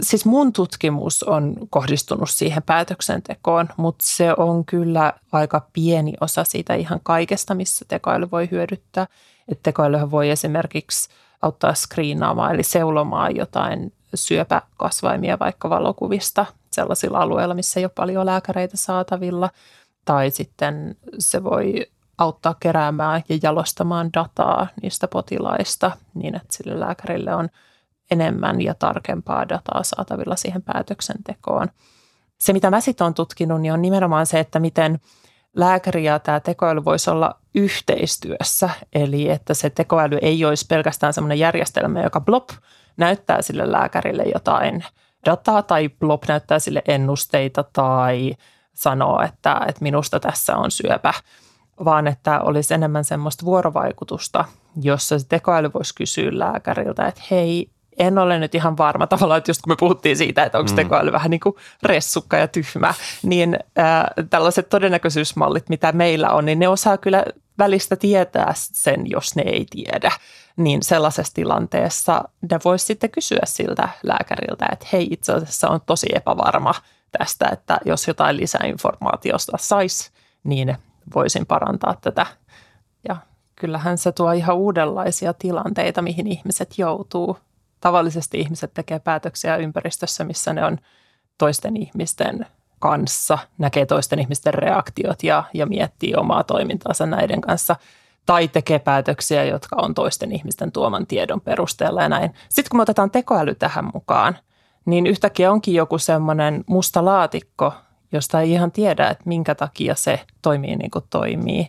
Siis 0.00 0.24
mun 0.24 0.52
tutkimus 0.52 1.22
on 1.22 1.56
kohdistunut 1.70 2.30
siihen 2.30 2.62
päätöksentekoon, 2.62 3.68
mutta 3.76 4.04
se 4.08 4.34
on 4.36 4.64
kyllä 4.64 5.12
aika 5.32 5.68
pieni 5.72 6.12
osa 6.20 6.44
siitä 6.44 6.74
ihan 6.74 7.00
kaikesta, 7.02 7.54
missä 7.54 7.84
tekoäly 7.88 8.30
voi 8.30 8.48
hyödyttää. 8.50 9.06
Että 9.48 9.62
tekoälyhän 9.62 10.10
voi 10.10 10.30
esimerkiksi 10.30 11.08
auttaa 11.42 11.74
skriinaamaan 11.74 12.54
eli 12.54 12.62
seulomaan 12.62 13.36
jotain 13.36 13.92
syöpäkasvaimia 14.14 15.38
vaikka 15.38 15.70
valokuvista 15.70 16.46
sellaisilla 16.72 17.18
alueilla, 17.18 17.54
missä 17.54 17.80
ei 17.80 17.84
ole 17.84 17.92
paljon 17.94 18.26
lääkäreitä 18.26 18.76
saatavilla. 18.76 19.50
Tai 20.04 20.30
sitten 20.30 20.96
se 21.18 21.44
voi 21.44 21.86
auttaa 22.18 22.54
keräämään 22.60 23.22
ja 23.28 23.38
jalostamaan 23.42 24.10
dataa 24.12 24.66
niistä 24.82 25.08
potilaista 25.08 25.90
niin, 26.14 26.34
että 26.34 26.48
sille 26.50 26.80
lääkärille 26.80 27.34
on 27.34 27.48
enemmän 28.10 28.60
ja 28.60 28.74
tarkempaa 28.74 29.48
dataa 29.48 29.82
saatavilla 29.82 30.36
siihen 30.36 30.62
päätöksentekoon. 30.62 31.68
Se, 32.40 32.52
mitä 32.52 32.70
mä 32.70 32.80
sitten 32.80 33.04
olen 33.04 33.14
tutkinut, 33.14 33.60
niin 33.60 33.72
on 33.72 33.82
nimenomaan 33.82 34.26
se, 34.26 34.40
että 34.40 34.58
miten 34.58 35.00
lääkäri 35.56 36.04
ja 36.04 36.18
tämä 36.18 36.40
tekoäly 36.40 36.84
voisi 36.84 37.10
olla 37.10 37.38
yhteistyössä. 37.54 38.70
Eli 38.92 39.30
että 39.30 39.54
se 39.54 39.70
tekoäly 39.70 40.18
ei 40.22 40.44
olisi 40.44 40.66
pelkästään 40.66 41.12
sellainen 41.12 41.38
järjestelmä, 41.38 42.02
joka 42.02 42.20
blop 42.20 42.48
näyttää 42.96 43.42
sille 43.42 43.72
lääkärille 43.72 44.22
jotain 44.34 44.84
dataa 45.26 45.62
tai 45.62 45.88
blop 45.88 46.22
näyttää 46.28 46.58
sille 46.58 46.82
ennusteita 46.88 47.64
tai 47.72 48.34
sanoo, 48.74 49.22
että, 49.22 49.60
että 49.68 49.82
minusta 49.82 50.20
tässä 50.20 50.56
on 50.56 50.70
syöpä, 50.70 51.14
vaan 51.84 52.06
että 52.06 52.40
olisi 52.40 52.74
enemmän 52.74 53.04
semmoista 53.04 53.44
vuorovaikutusta, 53.44 54.44
jossa 54.82 55.18
se 55.18 55.28
tekoäly 55.28 55.70
voisi 55.74 55.94
kysyä 55.94 56.30
lääkäriltä, 56.32 57.06
että 57.06 57.22
hei, 57.30 57.70
en 57.98 58.18
ole 58.18 58.38
nyt 58.38 58.54
ihan 58.54 58.78
varma 58.78 59.06
tavallaan, 59.06 59.38
että 59.38 59.50
just 59.50 59.62
kun 59.62 59.72
me 59.72 59.76
puhuttiin 59.76 60.16
siitä, 60.16 60.44
että 60.44 60.58
onko 60.58 60.70
mm. 60.70 60.76
tekoäly 60.76 61.12
vähän 61.12 61.30
niin 61.30 61.40
kuin 61.40 61.56
ressukka 61.82 62.36
ja 62.36 62.48
tyhmä, 62.48 62.94
niin 63.22 63.58
äh, 63.78 64.04
tällaiset 64.30 64.68
todennäköisyysmallit, 64.68 65.68
mitä 65.68 65.92
meillä 65.92 66.30
on, 66.30 66.44
niin 66.44 66.58
ne 66.58 66.68
osaa 66.68 66.98
kyllä 66.98 67.24
välistä 67.62 67.96
tietää 67.96 68.52
sen, 68.56 69.10
jos 69.10 69.36
ne 69.36 69.42
ei 69.42 69.66
tiedä. 69.70 70.12
Niin 70.56 70.82
sellaisessa 70.82 71.34
tilanteessa 71.34 72.24
ne 72.50 72.58
voisi 72.64 72.86
sitten 72.86 73.10
kysyä 73.10 73.40
siltä 73.44 73.88
lääkäriltä, 74.02 74.66
että 74.72 74.86
hei 74.92 75.08
itse 75.10 75.32
asiassa 75.32 75.68
on 75.68 75.80
tosi 75.86 76.06
epävarma 76.14 76.74
tästä, 77.18 77.48
että 77.52 77.78
jos 77.84 78.08
jotain 78.08 78.36
lisäinformaatiosta 78.36 79.56
saisi, 79.60 80.10
niin 80.44 80.76
voisin 81.14 81.46
parantaa 81.46 81.94
tätä. 82.00 82.26
Ja 83.08 83.16
kyllähän 83.56 83.98
se 83.98 84.12
tuo 84.12 84.32
ihan 84.32 84.56
uudenlaisia 84.56 85.32
tilanteita, 85.32 86.02
mihin 86.02 86.26
ihmiset 86.26 86.78
joutuu 86.78 87.38
tavallisesti 87.80 88.40
ihmiset 88.40 88.74
tekee 88.74 88.98
päätöksiä 88.98 89.56
ympäristössä, 89.56 90.24
missä 90.24 90.52
ne 90.52 90.64
on 90.64 90.78
toisten 91.38 91.76
ihmisten 91.76 92.46
kanssa, 92.82 93.38
näkee 93.58 93.86
toisten 93.86 94.18
ihmisten 94.18 94.54
reaktiot 94.54 95.22
ja, 95.22 95.44
ja 95.54 95.66
miettii 95.66 96.14
omaa 96.14 96.44
toimintaansa 96.44 97.06
näiden 97.06 97.40
kanssa. 97.40 97.76
Tai 98.26 98.48
tekee 98.48 98.78
päätöksiä, 98.78 99.44
jotka 99.44 99.76
on 99.76 99.94
toisten 99.94 100.32
ihmisten 100.32 100.72
tuoman 100.72 101.06
tiedon 101.06 101.40
perusteella 101.40 102.02
ja 102.02 102.08
näin. 102.08 102.34
Sitten 102.48 102.70
kun 102.70 102.78
me 102.78 102.82
otetaan 102.82 103.10
tekoäly 103.10 103.54
tähän 103.54 103.90
mukaan, 103.94 104.36
niin 104.84 105.06
yhtäkkiä 105.06 105.52
onkin 105.52 105.74
joku 105.74 105.98
semmoinen 105.98 106.64
musta 106.66 107.04
laatikko, 107.04 107.74
josta 108.12 108.40
ei 108.40 108.52
ihan 108.52 108.72
tiedä, 108.72 109.08
että 109.08 109.24
minkä 109.26 109.54
takia 109.54 109.94
se 109.94 110.20
toimii 110.42 110.76
niin 110.76 110.90
kuin 110.90 111.04
toimii. 111.10 111.68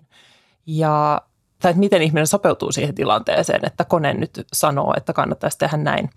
Ja 0.66 1.22
tai 1.60 1.70
että 1.70 1.80
miten 1.80 2.02
ihminen 2.02 2.28
sopeutuu 2.28 2.72
siihen 2.72 2.96
tilanteeseen, 2.96 3.66
että 3.66 3.86
kone 3.86 4.14
nyt 4.14 4.48
sanoo, 4.54 4.94
että 4.98 5.14
kannattaisi 5.14 5.58
tehdä 5.58 5.78
näin. 5.78 6.10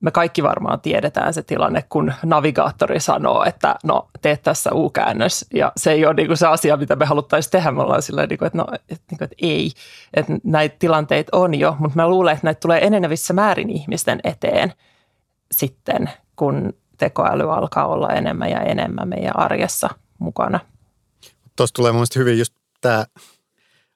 Me 0.00 0.10
kaikki 0.10 0.42
varmaan 0.42 0.80
tiedetään 0.80 1.34
se 1.34 1.42
tilanne, 1.42 1.84
kun 1.88 2.12
navigaattori 2.22 3.00
sanoo, 3.00 3.44
että 3.44 3.76
no 3.84 4.08
teet 4.22 4.42
tässä 4.42 4.70
U-käännös 4.74 5.46
ja 5.54 5.72
se 5.76 5.92
ei 5.92 6.06
ole 6.06 6.14
niin 6.14 6.26
kuin 6.26 6.36
se 6.36 6.46
asia, 6.46 6.76
mitä 6.76 6.96
me 6.96 7.04
haluttaisiin 7.04 7.50
tehdä. 7.50 7.70
Me 7.70 7.82
ollaan 7.82 8.02
sillä 8.02 8.26
niin 8.26 8.38
kuin, 8.38 8.46
että, 8.46 8.58
no, 8.58 8.66
että, 8.72 9.04
niin 9.10 9.18
kuin, 9.18 9.24
että 9.24 9.36
ei, 9.42 9.70
että 10.14 10.32
näitä 10.44 10.76
tilanteita 10.78 11.36
on 11.36 11.54
jo, 11.54 11.76
mutta 11.78 11.96
mä 11.96 12.08
luulen, 12.08 12.32
että 12.32 12.46
näitä 12.46 12.60
tulee 12.60 12.86
enenevissä 12.86 13.34
määrin 13.34 13.70
ihmisten 13.70 14.20
eteen 14.24 14.72
sitten, 15.52 16.10
kun 16.36 16.72
tekoäly 16.98 17.52
alkaa 17.52 17.86
olla 17.86 18.08
enemmän 18.08 18.50
ja 18.50 18.60
enemmän 18.60 19.08
meidän 19.08 19.38
arjessa 19.38 19.88
mukana. 20.18 20.60
Tuosta 21.56 21.76
tulee 21.76 21.92
mielestäni 21.92 22.20
hyvin 22.20 22.38
just 22.38 22.54
tämä 22.80 23.06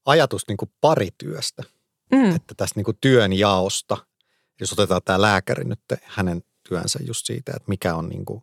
ajatus 0.06 0.48
niin 0.48 0.56
kuin 0.56 0.70
parityöstä, 0.80 1.62
mm. 2.12 2.36
että 2.36 2.54
tästä 2.56 2.78
niin 2.78 2.84
kuin 2.84 2.98
työn 3.00 3.32
jaosta, 3.32 3.96
jos 4.60 4.72
otetaan 4.72 5.00
tämä 5.04 5.20
lääkäri 5.20 5.64
nyt 5.64 5.80
hänen 6.02 6.42
työnsä 6.68 6.98
just 7.06 7.26
siitä, 7.26 7.52
että 7.56 7.68
mikä 7.68 7.94
on 7.94 8.08
niin 8.08 8.24
kuin, 8.24 8.42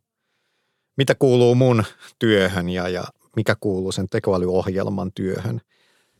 mitä 0.97 1.15
kuuluu 1.15 1.55
mun 1.55 1.83
työhön 2.19 2.69
ja, 2.69 2.89
ja 2.89 3.03
mikä 3.35 3.55
kuuluu 3.59 3.91
sen 3.91 4.09
tekoälyohjelman 4.09 5.11
työhön. 5.13 5.61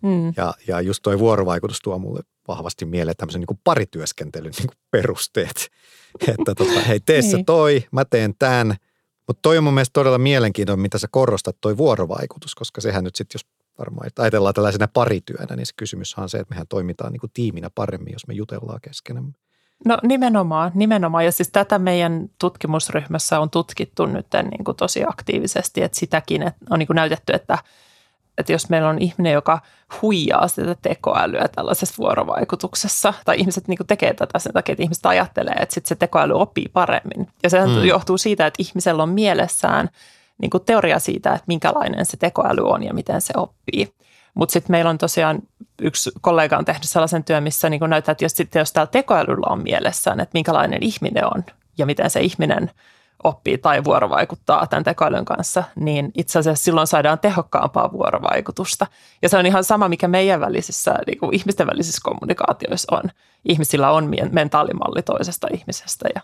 Mm. 0.02 0.34
Ja, 0.38 0.54
ja 0.68 0.82
just 0.82 1.04
tuo 1.04 1.20
vuorovaikutus 1.20 1.80
tuo 1.84 2.00
mulle 2.00 2.22
vahvasti 2.48 2.86
mieleen 2.86 3.18
tämmöisen 3.18 3.40
niin 3.40 3.48
kuin 3.48 3.60
parityöskentelyn 3.64 4.54
niin 4.58 4.68
kuin 4.68 4.78
perusteet. 4.92 5.70
Että 6.28 6.56
tota, 6.56 6.80
hei, 6.80 7.00
tee 7.00 7.22
sä 7.22 7.38
niin. 7.38 7.46
toi, 7.46 7.84
mä 7.92 8.06
teen 8.06 8.36
tämän. 8.40 8.76
Mutta 9.28 9.42
toi 9.42 9.58
on 9.58 9.64
mun 9.64 9.74
mielestä 9.74 9.94
todella 9.94 10.18
mielenkiintoinen, 10.18 10.82
mitä 10.82 10.98
sä 10.98 11.08
korostat, 11.12 11.58
toi 11.62 11.78
vuorovaikutus, 11.78 12.56
koska 12.56 12.82
sehän 12.82 13.04
nyt 13.04 13.16
sitten, 13.16 13.40
jos 13.40 13.46
varmaan, 13.80 14.08
että 14.08 14.22
ajatellaan 14.22 14.54
tällaisena 14.54 14.88
parityönä, 14.88 15.56
niin 15.56 15.66
se 15.66 15.74
kysymys 15.76 16.16
on 16.18 16.30
se, 16.30 16.38
että 16.38 16.54
mehän 16.54 16.68
toimitaan 16.68 17.12
niin 17.12 17.20
kuin 17.20 17.32
tiiminä 17.34 17.70
paremmin, 17.76 18.14
jos 18.14 18.28
me 18.28 18.34
jutellaan 18.34 18.82
keskenämme. 18.82 19.32
No 19.86 19.98
nimenomaan, 20.04 20.72
nimenomaan. 20.76 21.26
Ja 21.26 21.32
siis 21.32 21.50
tätä 21.50 21.80
meidän 21.80 22.30
tutkimusryhmässä 22.40 23.40
on 23.40 23.50
tutkittu 23.50 24.06
nyt 24.06 24.28
niin 24.52 24.64
kuin 24.64 24.78
tosi 24.78 25.04
aktiivisesti, 25.08 25.84
että 25.84 26.00
sitäkin 26.00 26.42
että 26.44 26.66
on 26.70 26.80
niin 26.80 26.88
kuin 26.88 26.96
näytetty, 26.96 27.34
että, 27.34 27.58
että 28.38 28.52
jos 28.52 28.70
meillä 28.70 28.90
on 28.90 29.00
ihminen, 29.00 29.34
joka 29.34 29.60
huijaa 30.02 30.48
sitä 30.48 30.76
tekoälyä 30.82 31.48
tällaisessa 31.48 31.96
vuorovaikutuksessa, 31.98 33.14
tai 33.26 33.40
ihmiset 33.40 33.68
niin 33.68 33.78
kuin 33.78 33.88
tekee 33.88 34.14
tätä 34.14 34.40
sen 34.40 34.54
takia, 34.54 34.74
että 34.74 34.84
ihmiset 34.84 35.06
ajattelee, 35.06 35.56
että 35.60 35.76
sit 35.76 35.86
se 35.86 35.96
tekoäly 35.96 36.34
oppii 36.34 36.70
paremmin. 36.74 37.28
Ja 37.44 37.50
se 37.50 37.60
hmm. 37.60 37.84
johtuu 37.84 38.18
siitä, 38.18 38.48
että 38.48 38.64
ihmisellä 38.64 39.04
on 39.04 39.10
mielessään– 39.10 39.90
niin 40.38 40.50
kuin 40.50 40.66
teoria 40.66 41.00
siitä, 41.00 41.34
että 41.34 41.44
minkälainen 41.48 42.06
se 42.06 42.18
tekoäly 42.18 42.62
on 42.70 42.84
ja 42.84 42.94
miten 42.94 43.22
se 43.22 43.34
oppii. 43.38 43.94
Mutta 44.38 44.54
sitten 44.54 44.72
meillä 44.72 44.90
on 44.90 44.98
tosiaan 44.98 45.40
yksi 45.82 46.12
kollega 46.22 46.58
on 46.58 46.66
tehnyt 46.66 46.84
sellaisen 46.84 47.24
työn, 47.24 47.44
missä 47.44 47.70
niin 47.70 47.82
näyttää, 47.88 48.12
että 48.12 48.26
jos, 48.26 48.32
sitten, 48.32 48.60
jos 48.60 48.74
täällä 48.74 48.92
tekoälyllä 48.92 49.48
on 49.50 49.64
mielessään, 49.64 50.20
että 50.20 50.34
minkälainen 50.34 50.84
ihminen 50.84 51.26
on 51.36 51.44
ja 51.78 51.86
miten 51.86 52.10
se 52.10 52.20
ihminen 52.20 52.72
oppii 53.24 53.58
tai 53.58 53.84
vuorovaikuttaa 53.84 54.68
tämän 54.68 54.84
tekoälyn 54.84 55.26
kanssa, 55.26 55.64
niin 55.76 56.12
itse 56.18 56.40
asiassa 56.40 56.64
silloin 56.64 56.88
saadaan 56.88 57.20
tehokkaampaa 57.20 57.92
vuorovaikutusta. 57.92 58.88
Ja 59.22 59.30
se 59.30 59.38
on 59.38 59.46
ihan 59.46 59.64
sama, 59.64 59.90
mikä 59.90 60.08
meidän 60.08 60.42
välisissä, 60.42 60.96
niin 61.08 61.18
kuin 61.18 61.36
ihmisten 61.36 61.68
välisissä 61.68 62.02
kommunikaatioissa 62.04 62.96
on. 62.96 63.10
Ihmisillä 63.46 63.92
on 63.92 64.12
mentaalimalli 64.32 65.02
toisesta 65.02 65.48
ihmisestä 65.54 66.10
ja 66.16 66.22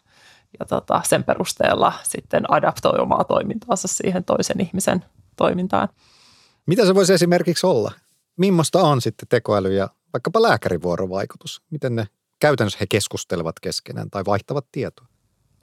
ja 0.60 0.66
tota, 0.66 1.02
sen 1.06 1.24
perusteella 1.24 1.94
sitten 2.04 2.52
adaptoi 2.52 3.00
omaa 3.00 3.24
toimintaansa 3.24 3.88
siihen 3.88 4.24
toisen 4.24 4.62
ihmisen 4.62 5.06
toimintaan. 5.36 5.90
Mitä 6.66 6.86
se 6.86 6.96
voisi 6.96 7.14
esimerkiksi 7.14 7.68
olla? 7.68 7.92
Mimmosta 8.38 8.84
on 8.84 9.02
sitten 9.02 9.28
tekoäly 9.28 9.74
ja 9.74 9.90
vaikkapa 10.14 10.42
lääkärivuorovaikutus? 10.42 11.62
Miten 11.70 11.96
ne 11.96 12.08
käytännössä 12.40 12.78
he 12.80 12.86
keskustelevat 12.90 13.60
keskenään 13.60 14.10
tai 14.10 14.24
vaihtavat 14.26 14.66
tietoa? 14.72 15.06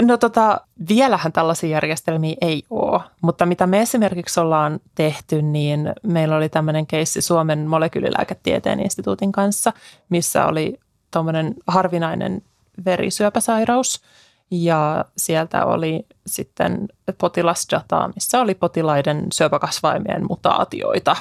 No 0.02 0.16
tota, 0.16 0.60
vielähän 0.88 1.32
tällaisia 1.32 1.70
järjestelmiä 1.70 2.36
ei 2.40 2.62
ole, 2.70 3.00
mutta 3.22 3.46
mitä 3.46 3.66
me 3.66 3.80
esimerkiksi 3.80 4.40
ollaan 4.40 4.80
tehty, 4.94 5.42
niin 5.42 5.92
meillä 6.02 6.36
oli 6.36 6.48
tämmöinen 6.48 6.86
keissi 6.86 7.20
Suomen 7.22 7.66
molekyylilääketieteen 7.66 8.80
instituutin 8.80 9.32
kanssa, 9.32 9.72
missä 10.08 10.46
oli 10.46 10.78
tuommoinen 11.10 11.54
harvinainen 11.66 12.42
verisyöpäsairaus– 12.84 14.00
ja 14.50 15.04
sieltä 15.16 15.64
oli 15.64 16.06
sitten 16.26 16.88
potilasdataa, 17.18 18.10
missä 18.14 18.40
oli 18.40 18.54
potilaiden 18.54 19.26
syöpäkasvaimien 19.32 20.26
mutaatioita, 20.28 21.16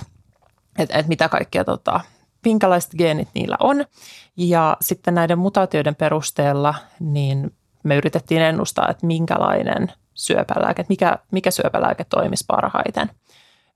että 0.79 0.97
et 0.97 1.07
mitä 1.07 1.29
kaikkea, 1.29 1.63
tota, 1.63 1.99
minkälaiset 2.45 2.91
geenit 2.97 3.29
niillä 3.33 3.57
on. 3.59 3.85
Ja 4.37 4.77
sitten 4.81 5.15
näiden 5.15 5.39
mutaatioiden 5.39 5.95
perusteella 5.95 6.75
niin 6.99 7.55
me 7.83 7.97
yritettiin 7.97 8.41
ennustaa, 8.41 8.89
että 8.89 9.07
minkälainen 9.07 9.91
syöpälääke, 10.13 10.85
mikä, 10.89 11.19
mikä 11.31 11.51
syöpälääke 11.51 12.03
toimisi 12.03 12.45
parhaiten 12.47 13.09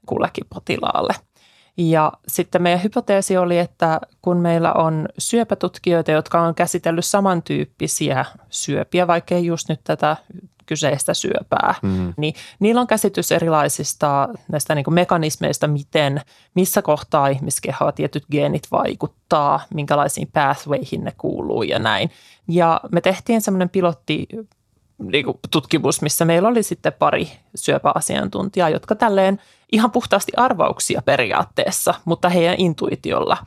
kullekin 0.06 0.48
potilaalle– 0.50 1.14
ja 1.78 2.12
sitten 2.28 2.62
meidän 2.62 2.84
hypoteesi 2.84 3.38
oli, 3.38 3.60
että 3.60 4.00
kun 4.22 4.38
meillä 4.38 4.74
on 4.74 5.08
syöpätutkijoita, 5.18 6.12
jotka 6.12 6.42
on 6.42 6.56
käsitellyt 6.56 7.06
samantyyppisiä 7.06 8.26
syöpiä, 8.50 9.08
vaikkei 9.08 9.46
just 9.46 9.70
nyt 9.70 9.80
tätä 9.84 10.18
kyseistä 10.66 11.14
syöpää, 11.14 11.76
mm. 11.82 12.14
niin 12.18 12.34
niillä 12.60 12.82
on 12.82 12.88
käsitys 12.88 13.32
erilaisista 13.32 14.30
näistä 14.48 14.76
niin 14.76 14.86
kuin 14.86 14.94
mekanismeista, 14.94 15.68
miten, 15.68 16.22
missä 16.56 16.82
kohtaa 16.82 17.28
ihmiskehoa 17.28 17.92
tietyt 17.92 18.24
geenit 18.32 18.68
vaikuttaa, 18.72 19.60
minkälaisiin 19.74 20.30
pathwayhin 20.34 21.04
ne 21.04 21.14
kuuluu 21.18 21.64
ja 21.64 21.80
näin. 21.80 22.10
Ja 22.48 22.82
me 22.92 23.02
tehtiin 23.02 23.42
semmoinen 23.42 23.70
pilotti 23.70 24.28
niin 24.98 25.26
kuin 25.26 25.40
tutkimus, 25.52 26.02
missä 26.02 26.26
meillä 26.26 26.50
oli 26.50 26.64
sitten 26.64 26.94
pari 26.94 27.32
syöpäasiantuntijaa, 27.56 28.70
jotka 28.70 28.96
tälleen 28.96 29.42
ihan 29.72 29.92
puhtaasti 29.92 30.32
arvauksia 30.38 31.02
periaatteessa, 31.06 31.94
mutta 32.06 32.30
heidän 32.30 32.56
intuitiolla, 32.58 33.38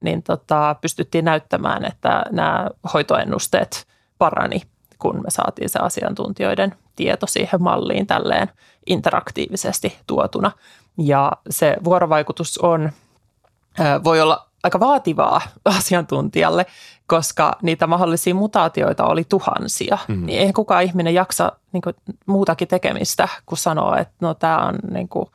niin 0.00 0.22
tota, 0.22 0.76
pystyttiin 0.80 1.24
näyttämään, 1.24 1.84
että 1.84 2.24
nämä 2.30 2.70
hoitoennusteet 2.94 3.86
parani, 4.18 4.62
kun 4.98 5.16
me 5.16 5.30
saatiin 5.30 5.68
se 5.68 5.78
asiantuntijoiden 5.78 6.74
tieto 6.96 7.26
siihen 7.26 7.62
malliin 7.62 8.06
tälleen 8.06 8.50
interaktiivisesti 8.86 9.98
tuotuna. 10.06 10.50
Ja 10.98 11.32
se 11.50 11.76
vuorovaikutus 11.84 12.58
on, 12.58 12.92
voi 14.04 14.20
olla 14.20 14.48
aika 14.64 14.80
vaativaa 14.80 15.40
asiantuntijalle, 15.78 16.66
koska 17.06 17.58
niitä 17.62 17.86
mahdollisia 17.86 18.34
mutaatioita 18.34 19.04
oli 19.04 19.24
tuhansia. 19.24 19.98
Mm. 20.08 20.26
Niin 20.26 20.38
eihän 20.38 20.54
kukaan 20.54 20.82
ihminen 20.82 21.14
jaksa 21.14 21.52
niin 21.72 21.82
kuin, 21.82 21.96
muutakin 22.26 22.68
tekemistä, 22.68 23.28
kun 23.46 23.58
sanoo, 23.58 23.96
että 23.96 24.14
no 24.20 24.34
tämä 24.34 24.58
on 24.58 24.74
niin 24.90 25.08
kuin, 25.08 25.26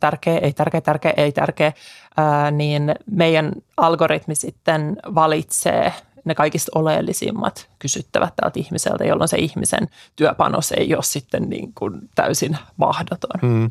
tärkeä, 0.00 0.38
ei 0.38 0.52
tärkeä, 0.52 0.80
tärkeä, 0.80 1.14
ei 1.16 1.32
tärkeä, 1.32 1.72
ää, 2.16 2.50
niin 2.50 2.94
meidän 3.10 3.52
algoritmi 3.76 4.34
sitten 4.34 4.96
valitsee 5.14 5.92
ne 6.24 6.34
kaikista 6.34 6.78
oleellisimmat 6.78 7.68
kysyttävät 7.78 8.36
tältä 8.36 8.60
ihmiseltä, 8.60 9.04
jolloin 9.04 9.28
se 9.28 9.36
ihmisen 9.36 9.88
työpanos 10.16 10.72
ei 10.72 10.94
ole 10.94 11.02
sitten 11.02 11.42
niin 11.42 11.72
kuin 11.74 12.00
täysin 12.14 12.58
mahdoton. 12.76 13.40
Mm. 13.42 13.70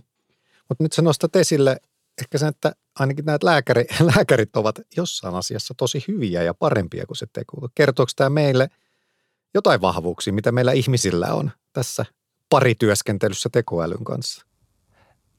Mutta 0.69 0.83
nyt 0.83 0.93
sä 0.93 1.01
nostat 1.01 1.35
esille 1.35 1.77
ehkä 2.21 2.37
sen, 2.37 2.49
että 2.49 2.71
ainakin 2.99 3.25
näitä 3.25 3.45
lääkäri, 3.45 3.85
lääkärit 4.15 4.55
ovat 4.55 4.79
jossain 4.97 5.35
asiassa 5.35 5.73
tosi 5.77 6.03
hyviä 6.07 6.43
ja 6.43 6.53
parempia 6.53 7.05
kuin 7.05 7.17
se 7.17 7.25
tekoäly. 7.33 7.67
Kertooko 7.75 8.11
tämä 8.15 8.29
meille 8.29 8.69
jotain 9.53 9.81
vahvuuksia, 9.81 10.33
mitä 10.33 10.51
meillä 10.51 10.71
ihmisillä 10.71 11.33
on 11.33 11.51
tässä 11.73 12.05
parityöskentelyssä 12.49 13.49
tekoälyn 13.51 14.03
kanssa? 14.03 14.45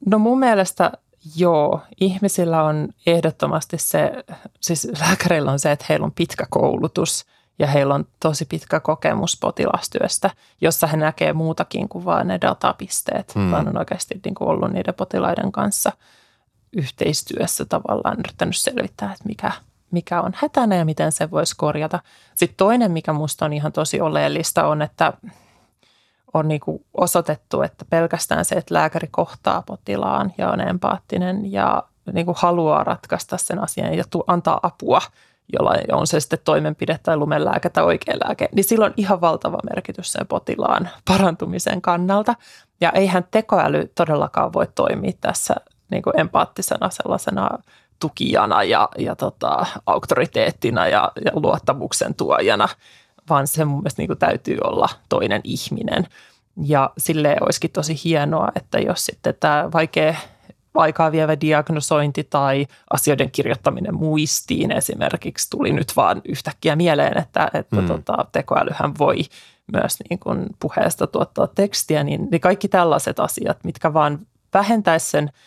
No 0.06 0.18
mun 0.18 0.38
mielestä 0.38 0.92
joo, 1.36 1.80
ihmisillä 2.00 2.62
on 2.62 2.88
ehdottomasti 3.06 3.78
se, 3.78 4.12
siis 4.60 4.88
lääkärillä 5.00 5.52
on 5.52 5.58
se, 5.58 5.72
että 5.72 5.86
heillä 5.88 6.04
on 6.04 6.12
pitkä 6.12 6.46
koulutus 6.50 7.24
ja 7.58 7.66
heillä 7.66 7.94
on 7.94 8.04
tosi 8.20 8.44
pitkä 8.44 8.80
kokemus 8.80 9.38
potilastyöstä, 9.40 10.30
jossa 10.60 10.86
he 10.86 10.96
näkee 10.96 11.32
muutakin 11.32 11.88
kuin 11.88 12.04
vain 12.04 12.28
ne 12.28 12.38
datapisteet, 12.40 13.34
hmm. 13.34 13.50
vaan 13.50 13.68
on 13.68 13.78
oikeasti 13.78 14.20
niin 14.24 14.34
kuin 14.34 14.48
ollut 14.48 14.72
niiden 14.72 14.94
potilaiden 14.94 15.52
kanssa– 15.52 15.92
yhteistyössä 16.72 17.64
tavallaan 17.64 18.16
yrittänyt 18.18 18.56
selvittää, 18.56 19.12
että 19.12 19.24
mikä, 19.28 19.52
mikä 19.90 20.20
on 20.20 20.32
hätänä 20.34 20.76
ja 20.76 20.84
miten 20.84 21.12
se 21.12 21.30
voisi 21.30 21.54
korjata. 21.56 22.00
Sitten 22.34 22.56
toinen, 22.56 22.92
mikä 22.92 23.12
minusta 23.12 23.44
on 23.44 23.52
ihan 23.52 23.72
tosi 23.72 24.00
oleellista, 24.00 24.66
on, 24.66 24.82
että 24.82 25.12
on 26.34 26.48
niin 26.48 26.60
kuin 26.60 26.84
osoitettu, 26.94 27.62
että 27.62 27.84
pelkästään 27.90 28.44
se, 28.44 28.54
että 28.54 28.74
lääkäri 28.74 29.08
kohtaa 29.10 29.62
potilaan 29.62 30.32
ja 30.38 30.50
on 30.50 30.60
empaattinen 30.60 31.52
ja 31.52 31.82
niin 32.12 32.26
kuin 32.26 32.36
haluaa 32.38 32.84
ratkaista 32.84 33.36
sen 33.36 33.58
asian 33.58 33.94
ja 33.94 34.04
antaa 34.26 34.60
apua, 34.62 35.00
jolla 35.52 35.74
on 35.92 36.06
se 36.06 36.20
sitten 36.20 36.38
toimenpide 36.44 36.98
tai 37.02 37.16
lumelääke 37.16 37.70
tai 37.70 37.84
oikea 37.84 38.14
lääke, 38.24 38.48
niin 38.54 38.64
sillä 38.64 38.84
on 38.84 38.94
ihan 38.96 39.20
valtava 39.20 39.58
merkitys 39.74 40.12
sen 40.12 40.26
potilaan 40.26 40.88
parantumisen 41.08 41.82
kannalta. 41.82 42.34
Ja 42.80 42.92
eihän 42.92 43.24
tekoäly 43.30 43.92
todellakaan 43.94 44.52
voi 44.52 44.66
toimia 44.74 45.12
tässä 45.20 45.54
niin 45.90 46.02
kuin 46.02 46.20
empaattisena 46.20 46.90
sellaisena 46.90 47.58
tukijana 48.00 48.64
ja, 48.64 48.88
ja 48.98 49.16
tota, 49.16 49.66
auktoriteettina 49.86 50.88
ja, 50.88 51.12
ja 51.24 51.30
luottamuksen 51.34 52.14
tuojana, 52.14 52.68
vaan 53.28 53.46
se 53.46 53.64
mun 53.64 53.78
mielestä 53.78 54.02
niin 54.02 54.08
kuin 54.08 54.18
täytyy 54.18 54.58
olla 54.64 54.88
toinen 55.08 55.40
ihminen. 55.44 56.06
Ja 56.64 56.90
sille 56.98 57.36
olisikin 57.40 57.70
tosi 57.70 58.00
hienoa, 58.04 58.48
että 58.56 58.78
jos 58.78 59.06
sitten 59.06 59.34
tämä 59.40 59.68
vaikea 59.72 60.14
aikaa 60.74 61.12
vievä 61.12 61.40
diagnosointi 61.40 62.24
tai 62.24 62.66
asioiden 62.90 63.30
kirjoittaminen 63.30 63.94
muistiin 63.94 64.72
esimerkiksi 64.72 65.50
tuli 65.50 65.72
nyt 65.72 65.92
vaan 65.96 66.22
yhtäkkiä 66.24 66.76
mieleen, 66.76 67.18
että, 67.18 67.50
että 67.54 67.76
mm. 67.76 67.86
tota, 67.86 68.26
tekoälyhän 68.32 68.98
voi 68.98 69.18
myös 69.72 69.96
niin 70.10 70.20
kuin 70.20 70.46
puheesta 70.60 71.06
tuottaa 71.06 71.46
tekstiä, 71.46 72.04
niin, 72.04 72.28
niin 72.30 72.40
kaikki 72.40 72.68
tällaiset 72.68 73.20
asiat, 73.20 73.64
mitkä 73.64 73.92
vaan 73.92 74.18
vähentäisi 74.54 75.10
sen– 75.10 75.30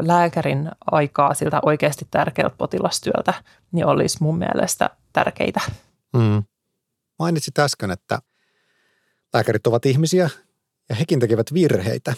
lääkärin 0.00 0.70
aikaa 0.90 1.34
siltä 1.34 1.60
oikeasti 1.62 2.06
tärkeältä 2.10 2.56
potilastyöltä, 2.58 3.34
niin 3.72 3.86
olisi 3.86 4.18
mun 4.20 4.38
mielestä 4.38 4.90
tärkeitä. 5.12 5.60
Mm. 6.16 6.42
Mainitsit 7.18 7.58
äsken, 7.58 7.90
että 7.90 8.18
lääkärit 9.34 9.66
ovat 9.66 9.86
ihmisiä 9.86 10.30
ja 10.88 10.94
hekin 10.94 11.20
tekevät 11.20 11.54
virheitä. 11.54 12.14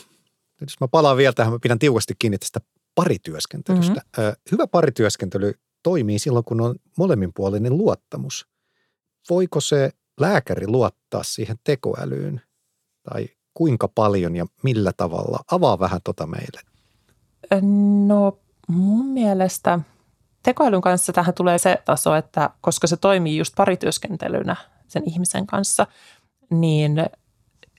Nyt 0.61 0.71
jos 0.71 0.81
mä 0.81 0.89
palaan 0.89 1.17
vielä 1.17 1.33
tähän, 1.33 1.53
mä 1.53 1.59
pidän 1.63 1.79
tiukasti 1.79 2.15
kiinni 2.19 2.39
tästä 2.39 2.61
parityöskentelystä. 2.95 4.01
Mm-hmm. 4.17 4.35
Hyvä 4.53 4.67
parityöskentely 4.67 5.55
toimii 5.83 6.19
silloin, 6.19 6.45
kun 6.45 6.61
on 6.61 6.75
molemminpuolinen 6.99 7.79
luottamus. 7.79 8.47
Voiko 9.31 9.61
se 9.61 9.91
lääkäri 10.21 10.67
luottaa 10.67 11.23
siihen 11.23 11.57
tekoälyyn 11.65 12.41
tai 13.03 13.29
kuinka 13.55 13.89
paljon 13.89 14.37
ja 14.37 14.47
millä 14.63 14.93
tavalla? 14.97 15.39
Avaa 15.51 15.79
vähän 15.79 16.01
tota 16.05 16.27
meille. 16.27 16.61
No 18.07 18.39
mun 18.69 19.07
mielestä 19.07 19.79
tekoälyn 20.43 20.81
kanssa 20.81 21.13
tähän 21.13 21.35
tulee 21.35 21.59
se 21.59 21.79
taso, 21.85 22.15
että 22.15 22.51
koska 22.61 22.87
se 22.87 22.97
toimii 22.97 23.39
just 23.39 23.55
parityöskentelynä 23.57 24.57
sen 24.89 25.03
ihmisen 25.07 25.47
kanssa, 25.47 25.87
niin 26.51 27.07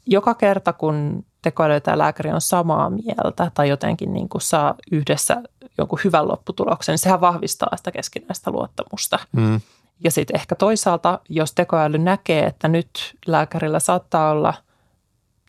joka 0.05 0.33
kerta 0.33 0.73
kun 0.73 1.25
tekoäly 1.41 1.81
tai 1.81 1.97
lääkäri 1.97 2.31
on 2.31 2.41
samaa 2.41 2.89
mieltä 2.89 3.51
tai 3.53 3.69
jotenkin 3.69 4.13
niin 4.13 4.29
kuin 4.29 4.41
saa 4.41 4.75
yhdessä 4.91 5.43
jonkun 5.77 5.99
hyvän 6.03 6.27
lopputuloksen, 6.27 6.93
niin 6.93 6.99
sehän 6.99 7.21
vahvistaa 7.21 7.77
sitä 7.77 7.91
keskinäistä 7.91 8.51
luottamusta. 8.51 9.19
Mm. 9.31 9.61
Ja 10.03 10.11
sitten 10.11 10.35
ehkä 10.35 10.55
toisaalta, 10.55 11.19
jos 11.29 11.53
tekoäly 11.53 11.97
näkee, 11.97 12.45
että 12.45 12.67
nyt 12.67 13.15
lääkärillä 13.27 13.79
saattaa 13.79 14.31
olla 14.31 14.53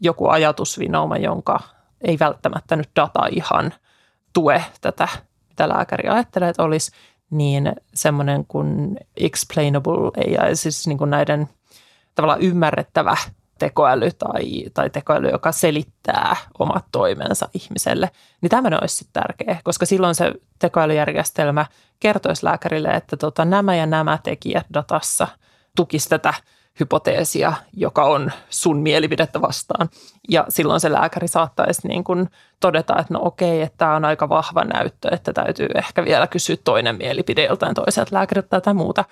joku 0.01 0.29
ajatusvinouma, 0.29 1.17
jonka 1.17 1.61
ei 2.01 2.19
välttämättä 2.19 2.77
nyt 2.77 2.91
data 2.97 3.27
ihan– 3.27 3.75
tue 4.33 4.65
tätä, 4.81 5.09
mitä 5.49 5.69
lääkäri 5.69 6.09
ajattelee, 6.09 6.49
että 6.49 6.63
olisi, 6.63 6.91
niin 7.31 7.73
semmoinen 7.95 8.47
kuin 8.47 8.99
explainable 9.17 10.11
AI, 10.17 10.57
siis 10.57 10.87
niin 10.87 10.99
kuin 10.99 11.11
näiden 11.11 11.49
tavallaan 12.15 12.41
ymmärrettävä 12.41 13.17
tekoäly 13.59 14.11
tai, 14.11 14.65
tai 14.75 14.91
tekoäly, 14.91 15.29
joka 15.29 15.53
selittää 15.53 16.37
omat 16.59 16.85
toimensa 16.93 17.49
ihmiselle, 17.55 18.11
niin 18.41 18.51
tämmöinen 18.51 18.81
olisi 18.81 18.97
sitten 18.97 19.23
tärkeä, 19.23 19.61
koska 19.65 19.87
silloin 19.87 20.15
se 20.15 20.33
tekoälyjärjestelmä 20.59 21.67
kertoisi 22.01 22.45
lääkärille, 22.45 22.89
että 22.89 23.17
tota, 23.17 23.45
nämä 23.45 23.77
ja 23.77 23.87
nämä 23.87 24.19
tekijät 24.23 24.67
datassa 24.75 25.29
tukisi 25.77 26.09
tätä 26.09 26.35
hypoteesia, 26.81 27.53
joka 27.73 28.05
on 28.05 28.33
sun 28.51 28.79
mielipidettä 28.79 29.41
vastaan. 29.41 29.89
Ja 30.29 30.47
silloin 30.49 30.81
se 30.81 30.93
lääkäri 30.93 31.29
saattaisi 31.29 31.89
niin 31.89 32.05
kuin 32.05 32.31
todeta, 32.61 32.99
että 32.99 33.15
no 33.15 33.21
okei, 33.23 33.63
että 33.63 33.79
tämä 33.79 33.97
on 33.97 34.05
aika 34.05 34.29
vahva 34.29 34.65
näyttö, 34.65 35.09
että 35.13 35.33
täytyy 35.33 35.69
ehkä 35.75 36.05
vielä 36.05 36.27
kysyä 36.27 36.57
toinen 36.65 36.97
mielipide 36.97 37.45
joltain 37.45 37.75
toiselta 37.75 38.15
lääkäriltä 38.15 38.61
tai 38.61 38.75
muuta. 38.75 39.05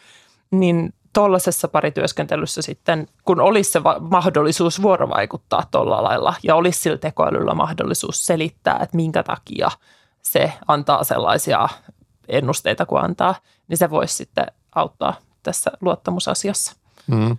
Niin 0.50 0.94
tuollaisessa 1.12 1.68
parityöskentelyssä 1.68 2.62
sitten, 2.62 3.08
kun 3.24 3.40
olisi 3.40 3.70
se 3.70 3.80
mahdollisuus 4.00 4.82
vuorovaikuttaa 4.82 5.62
tuolla 5.70 6.02
lailla 6.02 6.34
ja 6.42 6.54
olisi 6.54 6.80
sillä 6.80 6.98
tekoälyllä 6.98 7.54
mahdollisuus 7.54 8.26
selittää, 8.26 8.78
että 8.82 8.96
minkä 8.96 9.22
takia 9.22 9.70
se 10.22 10.52
antaa 10.68 11.04
sellaisia 11.04 11.68
ennusteita 12.28 12.86
kuin 12.86 13.04
antaa, 13.04 13.34
niin 13.68 13.78
se 13.78 13.90
voisi 13.90 14.14
sitten 14.14 14.46
auttaa 14.74 15.14
tässä 15.42 15.70
luottamusasiassa. 15.80 16.76
Mm. 17.06 17.38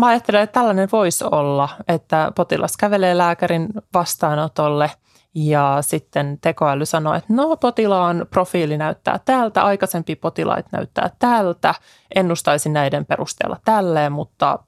Mä 0.00 0.06
ajattelen, 0.06 0.42
että 0.42 0.60
tällainen 0.60 0.88
voisi 0.92 1.24
olla, 1.30 1.68
että 1.88 2.32
potilas 2.36 2.76
kävelee 2.76 3.18
lääkärin 3.18 3.68
vastaanotolle 3.94 4.90
ja 5.34 5.78
sitten 5.80 6.38
tekoäly 6.40 6.86
sanoo, 6.86 7.14
että 7.14 7.32
no 7.32 7.56
potilaan 7.56 8.26
profiili 8.30 8.78
näyttää 8.78 9.20
tältä, 9.24 9.62
aikaisempi 9.62 10.16
potilaat 10.16 10.66
näyttää 10.72 11.10
tältä, 11.18 11.74
ennustaisin 12.14 12.72
näiden 12.72 13.06
perusteella 13.06 13.56
tälleen, 13.64 14.12
mutta 14.12 14.58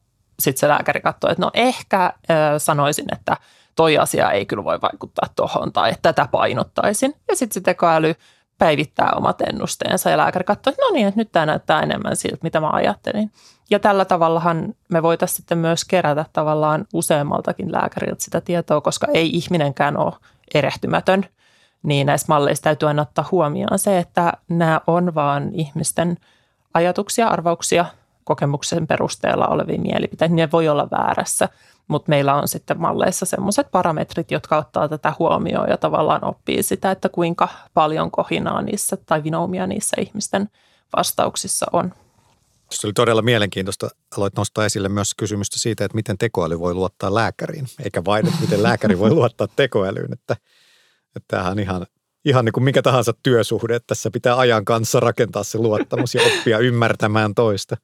sitten 0.40 0.60
se 0.60 0.68
lääkäri 0.68 1.00
katsoo, 1.00 1.30
että 1.30 1.42
no 1.42 1.50
ehkä 1.54 2.04
äh, 2.04 2.12
sanoisin, 2.58 3.06
että 3.12 3.36
toi 3.76 3.98
asia 3.98 4.30
ei 4.30 4.46
kyllä 4.46 4.64
voi 4.64 4.80
vaikuttaa 4.80 5.28
tuohon 5.36 5.72
tai 5.72 5.90
että 5.90 6.12
tätä 6.12 6.28
painottaisin. 6.30 7.14
Ja 7.28 7.36
sitten 7.36 7.54
se 7.54 7.60
tekoäly 7.60 8.14
päivittää 8.58 9.12
omat 9.16 9.40
ennusteensa 9.40 10.10
ja 10.10 10.16
lääkäri 10.16 10.44
katsoo, 10.44 10.70
että 10.70 10.82
no 10.82 10.90
niin, 10.92 11.08
että 11.08 11.20
nyt 11.20 11.32
tämä 11.32 11.46
näyttää 11.46 11.82
enemmän 11.82 12.16
siltä, 12.16 12.38
mitä 12.42 12.60
mä 12.60 12.70
ajattelin. 12.70 13.30
Ja 13.70 13.78
tällä 13.78 14.04
tavallahan 14.04 14.74
me 14.88 15.02
voitaisiin 15.02 15.36
sitten 15.36 15.58
myös 15.58 15.84
kerätä 15.84 16.24
tavallaan 16.32 16.84
useammaltakin 16.92 17.72
lääkäriltä 17.72 18.24
sitä 18.24 18.40
tietoa, 18.40 18.80
koska 18.80 19.06
ei 19.14 19.36
ihminenkään 19.36 19.96
ole 19.96 20.12
erehtymätön. 20.54 21.24
Niin 21.82 22.06
näissä 22.06 22.26
malleissa 22.28 22.64
täytyy 22.64 22.88
aina 22.88 23.02
ottaa 23.02 23.28
huomioon 23.30 23.78
se, 23.78 23.98
että 23.98 24.32
nämä 24.48 24.80
on 24.86 25.14
vaan 25.14 25.50
ihmisten 25.52 26.16
ajatuksia, 26.74 27.28
arvauksia, 27.28 27.84
kokemuksen 28.24 28.86
perusteella 28.86 29.46
olevia 29.46 29.78
mielipiteitä. 29.78 30.34
Ne 30.34 30.48
voi 30.52 30.68
olla 30.68 30.88
väärässä, 30.90 31.48
mutta 31.88 32.10
meillä 32.10 32.34
on 32.34 32.48
sitten 32.48 32.80
malleissa 32.80 33.26
sellaiset 33.26 33.70
parametrit, 33.70 34.30
jotka 34.30 34.56
ottaa 34.56 34.88
tätä 34.88 35.12
huomioon 35.18 35.68
ja 35.68 35.76
tavallaan 35.76 36.24
oppii 36.24 36.62
sitä, 36.62 36.90
että 36.90 37.08
kuinka 37.08 37.48
paljon 37.74 38.10
kohinaa 38.10 38.62
niissä 38.62 38.96
tai 39.06 39.22
vinoumia 39.24 39.66
niissä 39.66 39.96
ihmisten 40.00 40.48
vastauksissa 40.96 41.66
on. 41.72 41.94
Se 42.80 42.86
oli 42.86 42.92
todella 42.92 43.22
mielenkiintoista. 43.22 43.88
Aloit 44.16 44.36
nostaa 44.36 44.64
esille 44.64 44.88
myös 44.88 45.14
kysymystä 45.14 45.58
siitä, 45.58 45.84
että 45.84 45.94
miten 45.94 46.18
tekoäly 46.18 46.58
voi 46.58 46.74
luottaa 46.74 47.14
lääkäriin, 47.14 47.66
eikä 47.84 48.04
vain, 48.04 48.26
että 48.26 48.40
miten 48.40 48.62
lääkäri 48.62 48.98
voi 48.98 49.10
luottaa 49.10 49.48
tekoälyyn. 49.56 50.12
Että, 50.12 50.36
että 51.16 51.24
tämähän 51.28 51.52
on 51.52 51.58
ihan, 51.58 51.86
ihan 52.24 52.44
niin 52.44 52.52
kuin 52.52 52.64
mikä 52.64 52.82
tahansa 52.82 53.12
työsuhde, 53.22 53.76
että 53.76 53.86
tässä 53.86 54.10
pitää 54.10 54.38
ajan 54.38 54.64
kanssa 54.64 55.00
rakentaa 55.00 55.44
se 55.44 55.58
luottamus 55.58 56.14
ja 56.14 56.22
oppia 56.22 56.58
ymmärtämään 56.58 57.34
toista. 57.34 57.76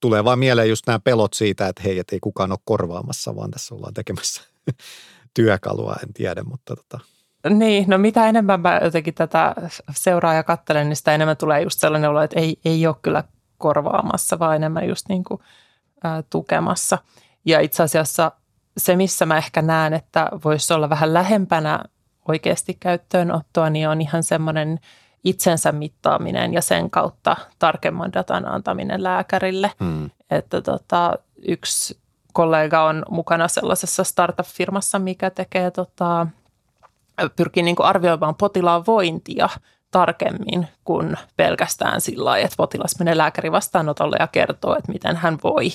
Tulee 0.00 0.24
vaan 0.24 0.38
mieleen 0.38 0.68
just 0.68 0.86
nämä 0.86 0.98
pelot 0.98 1.32
siitä, 1.32 1.68
että 1.68 1.82
hei, 1.82 1.98
että 1.98 2.16
ei 2.16 2.20
kukaan 2.20 2.52
ole 2.52 2.58
korvaamassa, 2.64 3.36
vaan 3.36 3.50
tässä 3.50 3.74
ollaan 3.74 3.94
tekemässä 3.94 4.42
työkalua, 5.34 5.96
en 6.02 6.12
tiedä, 6.12 6.42
mutta 6.44 6.76
tota, 6.76 7.00
niin, 7.50 7.84
no 7.88 7.98
mitä 7.98 8.28
enemmän 8.28 8.60
mä 8.60 8.80
jotenkin 8.84 9.14
tätä 9.14 9.54
seuraa 9.94 10.34
ja 10.34 10.42
katselen, 10.42 10.88
niin 10.88 10.96
sitä 10.96 11.14
enemmän 11.14 11.36
tulee 11.36 11.62
just 11.62 11.80
sellainen 11.80 12.10
olo, 12.10 12.22
että 12.22 12.40
ei, 12.40 12.56
ei 12.64 12.86
ole 12.86 12.96
kyllä 13.02 13.24
korvaamassa, 13.58 14.38
vaan 14.38 14.56
enemmän 14.56 14.88
just 14.88 15.08
niin 15.08 15.24
kuin, 15.24 15.40
ää, 16.04 16.22
tukemassa. 16.30 16.98
Ja 17.44 17.60
itse 17.60 17.82
asiassa 17.82 18.32
se, 18.76 18.96
missä 18.96 19.26
mä 19.26 19.36
ehkä 19.36 19.62
näen, 19.62 19.92
että 19.92 20.28
voisi 20.44 20.74
olla 20.74 20.90
vähän 20.90 21.14
lähempänä 21.14 21.80
oikeasti 22.28 22.76
käyttöönottoa, 22.80 23.70
niin 23.70 23.88
on 23.88 24.00
ihan 24.00 24.22
semmoinen 24.22 24.80
itsensä 25.24 25.72
mittaaminen 25.72 26.54
ja 26.54 26.62
sen 26.62 26.90
kautta 26.90 27.36
tarkemman 27.58 28.12
datan 28.12 28.48
antaminen 28.48 29.02
lääkärille. 29.02 29.72
Hmm. 29.84 30.10
Että 30.30 30.62
tota, 30.62 31.18
yksi 31.48 31.98
kollega 32.32 32.84
on 32.84 33.02
mukana 33.10 33.48
sellaisessa 33.48 34.04
startup-firmassa, 34.04 34.98
mikä 34.98 35.30
tekee 35.30 35.70
tota, 35.70 36.26
pyrkii 37.36 37.62
niin 37.62 37.76
kuin 37.76 37.86
arvioimaan 37.86 38.34
potilaan 38.34 38.86
vointia 38.86 39.48
tarkemmin 39.96 40.68
kuin 40.84 41.16
pelkästään 41.36 42.00
sillä 42.00 42.24
lailla, 42.24 42.44
että 42.44 42.56
potilas 42.56 42.98
menee 42.98 43.16
lääkäri 43.16 43.52
vastaanotolle 43.52 44.16
ja 44.20 44.26
kertoo, 44.26 44.76
että 44.78 44.92
miten 44.92 45.16
hän 45.16 45.38
voi. 45.44 45.70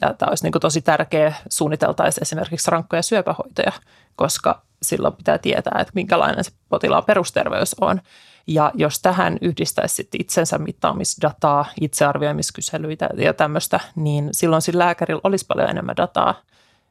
Ja 0.00 0.14
tämä 0.14 0.30
olisi 0.30 0.44
niin 0.44 0.52
kuin 0.52 0.60
tosi 0.60 0.82
tärkeä 0.82 1.34
suunniteltaisiin 1.48 2.22
esimerkiksi 2.22 2.70
rankkoja 2.70 3.02
syöpähoitoja, 3.02 3.72
koska 4.16 4.62
silloin 4.82 5.16
pitää 5.16 5.38
tietää, 5.38 5.78
että 5.80 5.92
minkälainen 5.94 6.44
se 6.44 6.50
potilaan 6.68 7.04
perusterveys 7.04 7.76
on. 7.80 8.00
Ja 8.46 8.72
jos 8.74 9.00
tähän 9.00 9.38
yhdistäisi 9.40 10.08
itsensä 10.18 10.58
mittaamisdataa, 10.58 11.64
itsearvioimiskyselyitä 11.80 13.08
ja 13.16 13.34
tämmöistä, 13.34 13.80
niin 13.96 14.28
silloin 14.32 14.62
sillä 14.62 14.84
lääkärillä 14.84 15.20
olisi 15.24 15.46
paljon 15.46 15.70
enemmän 15.70 15.96
dataa, 15.96 16.34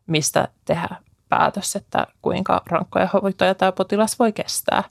mistä 0.07 0.47
tehdä 0.65 0.95
päätös, 1.29 1.75
että 1.75 2.07
kuinka 2.21 2.61
rankkoja 2.65 3.09
hoitoja 3.13 3.55
tämä 3.55 3.71
potilas 3.71 4.19
voi 4.19 4.31
kestää. 4.31 4.83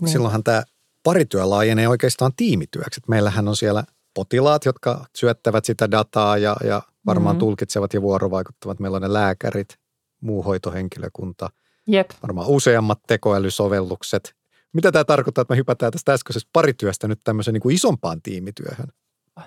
Niin. 0.00 0.08
Silloinhan 0.08 0.44
tämä 0.44 0.62
parityö 1.06 1.50
laajenee 1.50 1.88
oikeastaan 1.88 2.32
tiimityöksi. 2.36 3.00
meillähän 3.08 3.48
on 3.48 3.56
siellä 3.56 3.84
potilaat, 4.14 4.64
jotka 4.64 5.04
syöttävät 5.16 5.64
sitä 5.64 5.90
dataa 5.90 6.36
ja, 6.36 6.56
ja 6.64 6.82
varmaan 7.06 7.36
mm-hmm. 7.36 7.40
tulkitsevat 7.40 7.94
ja 7.94 8.02
vuorovaikuttavat. 8.02 8.80
Meillä 8.80 8.96
on 8.96 9.02
ne 9.02 9.12
lääkärit, 9.12 9.78
muu 10.20 10.42
hoitohenkilökunta, 10.42 11.50
Jep. 11.86 12.10
varmaan 12.22 12.48
useammat 12.48 12.98
tekoälysovellukset. 13.06 14.34
Mitä 14.72 14.92
tämä 14.92 15.04
tarkoittaa, 15.04 15.42
että 15.42 15.52
me 15.52 15.58
hypätään 15.58 15.92
tästä 15.92 16.12
äskeisestä 16.12 16.50
parityöstä 16.52 17.08
nyt 17.08 17.20
tämmöiseen 17.24 17.52
niin 17.52 17.62
kuin 17.62 17.74
isompaan 17.74 18.22
tiimityöhön? 18.22 18.86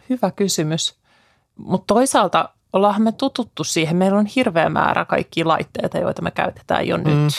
Hyvä 0.10 0.32
kysymys. 0.32 1.00
Mutta 1.56 1.94
toisaalta 1.94 2.50
ollaan 2.74 3.02
me 3.02 3.12
tututtu 3.12 3.64
siihen. 3.64 3.98
Meillä 3.98 4.20
on 4.20 4.26
hirveä 4.26 4.70
määrä 4.70 5.06
kaikkia 5.06 5.48
laitteita, 5.48 5.98
joita 5.98 6.22
me 6.22 6.32
käytetään 6.32 6.88
jo 6.88 6.98
mm. 6.98 7.04
nyt. 7.04 7.34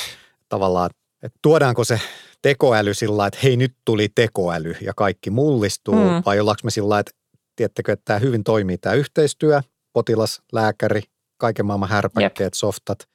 Tavallaan, 0.49 0.91
että 1.23 1.39
tuodaanko 1.43 1.85
se 1.85 2.01
tekoäly 2.43 2.95
sillä 2.95 3.27
että 3.27 3.41
hei 3.43 3.57
nyt 3.57 3.75
tuli 3.85 4.09
tekoäly 4.15 4.75
ja 4.81 4.93
kaikki 4.97 5.31
mullistuu, 5.31 5.95
mm. 5.95 6.23
vai 6.27 6.41
ollaanko 6.41 6.61
me 6.65 6.71
sillä 6.71 6.99
että 6.99 7.13
tiedättekö, 7.57 7.93
että 7.93 8.05
tämä 8.05 8.19
hyvin 8.19 8.45
toimii 8.45 8.79
tämä 8.79 8.95
yhteistyö, 8.95 9.61
potilas, 9.93 10.43
lääkäri, 10.53 11.03
kaiken 11.37 11.67
maailman 11.67 11.89
härpäkkeet, 11.89 12.47
Jep. 12.47 12.55
softat. 12.55 13.09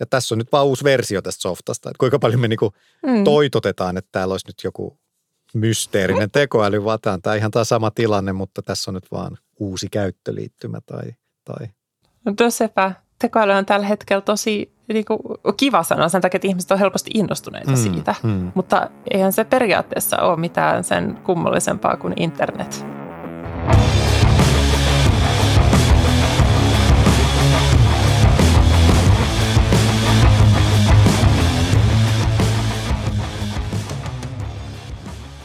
Ja 0.00 0.06
tässä 0.06 0.34
on 0.34 0.38
nyt 0.38 0.52
vaan 0.52 0.66
uusi 0.66 0.84
versio 0.84 1.22
tästä 1.22 1.42
softasta, 1.42 1.90
että 1.90 1.98
kuinka 1.98 2.18
paljon 2.18 2.40
me 2.40 2.48
niinku 2.48 2.72
mm. 3.06 3.24
toitotetaan, 3.24 3.96
että 3.96 4.08
täällä 4.12 4.32
olisi 4.32 4.46
nyt 4.46 4.56
joku 4.64 4.98
mysteerinen 5.54 6.30
tekoäly, 6.30 6.84
vaan 6.84 6.98
tämä 7.00 7.18
on 7.26 7.36
ihan 7.36 7.50
tämä 7.50 7.64
sama 7.64 7.90
tilanne, 7.90 8.32
mutta 8.32 8.62
tässä 8.62 8.90
on 8.90 8.94
nyt 8.94 9.10
vaan 9.12 9.38
uusi 9.58 9.88
käyttöliittymä 9.90 10.80
tai 10.86 11.14
tai... 11.44 11.68
No 12.24 12.50
sepä. 12.50 12.92
Tekoäly 13.18 13.52
on 13.52 13.66
tällä 13.66 13.86
hetkellä 13.86 14.20
tosi 14.20 14.73
niin 14.88 15.04
kuin, 15.04 15.20
kiva 15.56 15.82
sanoa 15.82 16.08
sen 16.08 16.20
takia, 16.20 16.38
että 16.38 16.48
ihmiset 16.48 16.70
on 16.70 16.78
helposti 16.78 17.10
innostuneita 17.14 17.70
mm, 17.70 17.76
siitä. 17.76 18.14
Mm. 18.22 18.52
Mutta 18.54 18.90
eihän 19.10 19.32
se 19.32 19.44
periaatteessa 19.44 20.22
ole 20.22 20.36
mitään 20.36 20.84
sen 20.84 21.18
kummallisempaa 21.24 21.96
kuin 21.96 22.14
internet. 22.16 22.86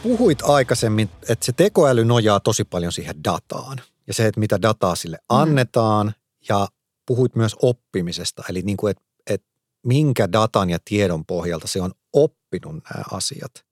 Puhuit 0.02 0.42
aikaisemmin, 0.42 1.10
että 1.28 1.46
se 1.46 1.52
tekoäly 1.52 2.04
nojaa 2.04 2.40
tosi 2.40 2.64
paljon 2.64 2.92
siihen 2.92 3.24
dataan 3.24 3.78
ja 4.06 4.14
se, 4.14 4.26
että 4.26 4.40
mitä 4.40 4.62
dataa 4.62 4.94
sille 4.94 5.16
mm. 5.16 5.36
annetaan 5.36 6.06
mm. 6.06 6.12
ja 6.48 6.68
puhuit 7.06 7.36
myös 7.36 7.56
oppimisesta, 7.62 8.42
eli 8.48 8.62
niin 8.62 8.76
kuin, 8.76 8.90
että, 8.90 9.02
että 9.02 9.09
minkä 9.86 10.32
datan 10.32 10.70
ja 10.70 10.78
tiedon 10.84 11.26
pohjalta 11.26 11.66
se 11.66 11.82
on 11.82 11.92
oppinut 12.12 12.72
nämä 12.72 13.04
asiat. 13.12 13.64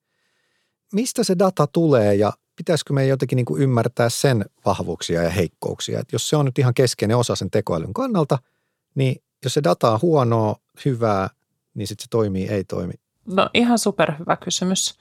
Mistä 0.92 1.25
se 1.25 1.38
data 1.38 1.66
tulee 1.66 2.14
ja 2.14 2.33
pitäisikö 2.57 2.92
me 2.92 3.07
jotenkin 3.07 3.37
niin 3.37 3.47
kuin 3.47 3.62
ymmärtää 3.62 4.09
sen 4.09 4.44
vahvuuksia 4.64 5.23
ja 5.23 5.31
heikkouksia? 5.31 6.01
Että 6.01 6.14
jos 6.14 6.29
se 6.29 6.37
on 6.37 6.44
nyt 6.44 6.59
ihan 6.59 6.75
keskeinen 6.75 7.16
osa 7.16 7.37
sen 7.37 7.51
tekoälyn 7.51 7.94
kannalta, 7.94 8.38
niin 8.94 9.23
jos 9.44 9.55
se 9.55 9.62
data 9.64 9.92
on 9.92 9.99
huonoa, 10.03 10.57
hyvää, 10.85 11.31
niin 11.75 11.87
sitten 11.87 12.03
se 12.03 12.09
toimii, 12.11 12.49
ei 12.49 12.64
toimi. 12.64 12.94
No 13.27 13.51
ihan 13.55 13.79
superhyvä 13.79 14.37
kysymys. 14.37 14.99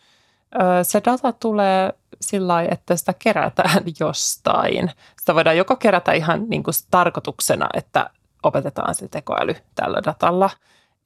Se 0.83 1.01
data 1.05 1.31
tulee 1.31 1.93
sillä 2.21 2.47
lailla, 2.47 2.73
että 2.73 2.95
sitä 2.95 3.13
kerätään 3.13 3.83
jostain. 3.99 4.91
Sitä 5.19 5.35
voidaan 5.35 5.57
joko 5.57 5.75
kerätä 5.75 6.11
ihan 6.11 6.49
niin 6.49 6.63
kuin 6.63 6.73
tarkoituksena, 6.91 7.69
että 7.73 8.09
opetetaan 8.43 8.95
se 8.95 9.07
tekoäly 9.07 9.55
tällä 9.75 10.01
datalla. 10.05 10.49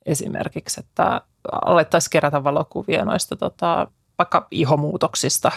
Esimerkiksi, 0.06 0.80
että 0.80 1.22
alettaisiin 1.52 2.10
kerätä 2.10 2.44
valokuvia 2.44 3.06
noista 3.06 3.36
tota, 3.36 3.88
vaikka 4.18 4.48
ihomuutoksista, 4.52 5.52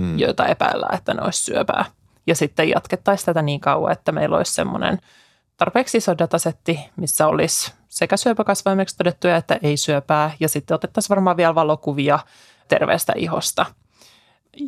hmm. 0.00 0.18
joita 0.18 0.46
epäillään, 0.46 0.94
että 0.94 1.14
ne 1.14 1.22
olisi 1.22 1.42
syöpää. 1.42 1.84
Ja 2.26 2.34
sitten 2.34 2.68
jatkettaisiin 2.68 3.26
tätä 3.26 3.42
niin 3.42 3.60
kauan, 3.60 3.92
että 3.92 4.12
meillä 4.12 4.36
olisi 4.36 4.52
semmoinen 4.52 4.98
tarpeeksi 5.56 5.98
iso 5.98 6.18
datasetti, 6.18 6.80
missä 6.96 7.26
olisi 7.26 7.72
sekä 7.88 8.16
syöpäkasvaimeksi 8.16 8.96
todettuja 8.96 9.36
että 9.36 9.58
ei 9.62 9.76
syöpää. 9.76 10.30
Ja 10.40 10.48
sitten 10.48 10.74
otettaisiin 10.74 11.08
varmaan 11.08 11.36
vielä 11.36 11.54
valokuvia 11.54 12.18
terveestä 12.68 13.12
ihosta– 13.16 13.66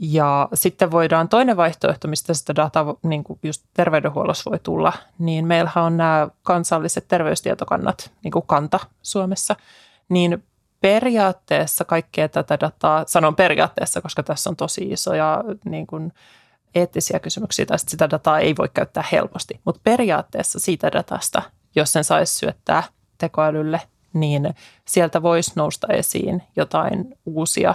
ja 0.00 0.48
sitten 0.54 0.90
voidaan 0.90 1.28
toinen 1.28 1.56
vaihtoehto, 1.56 2.08
mistä 2.08 2.34
sitä 2.34 2.56
dataa 2.56 2.94
niin 3.02 3.24
kuin 3.24 3.38
just 3.42 3.64
terveydenhuollossa 3.74 4.50
voi 4.50 4.58
tulla, 4.58 4.92
niin 5.18 5.46
meillähän 5.46 5.84
on 5.84 5.96
nämä 5.96 6.28
kansalliset 6.42 7.08
terveystietokannat, 7.08 8.10
niin 8.24 8.32
kuin 8.32 8.46
kanta 8.46 8.80
Suomessa, 9.02 9.56
niin 10.08 10.44
periaatteessa 10.80 11.84
kaikkea 11.84 12.28
tätä 12.28 12.60
dataa, 12.60 13.04
sanon 13.06 13.36
periaatteessa, 13.36 14.00
koska 14.00 14.22
tässä 14.22 14.50
on 14.50 14.56
tosi 14.56 14.90
isoja 14.90 15.44
niin 15.64 15.86
kuin 15.86 16.12
eettisiä 16.74 17.18
kysymyksiä, 17.18 17.66
tai 17.66 17.78
sitä 17.78 18.10
dataa 18.10 18.38
ei 18.38 18.54
voi 18.58 18.68
käyttää 18.74 19.04
helposti, 19.12 19.60
mutta 19.64 19.80
periaatteessa 19.84 20.60
siitä 20.60 20.92
datasta, 20.92 21.42
jos 21.74 21.92
sen 21.92 22.04
saisi 22.04 22.34
syöttää 22.34 22.82
tekoälylle, 23.18 23.80
niin 24.12 24.54
sieltä 24.84 25.22
voisi 25.22 25.52
nousta 25.56 25.86
esiin 25.86 26.42
jotain 26.56 27.18
uusia 27.26 27.74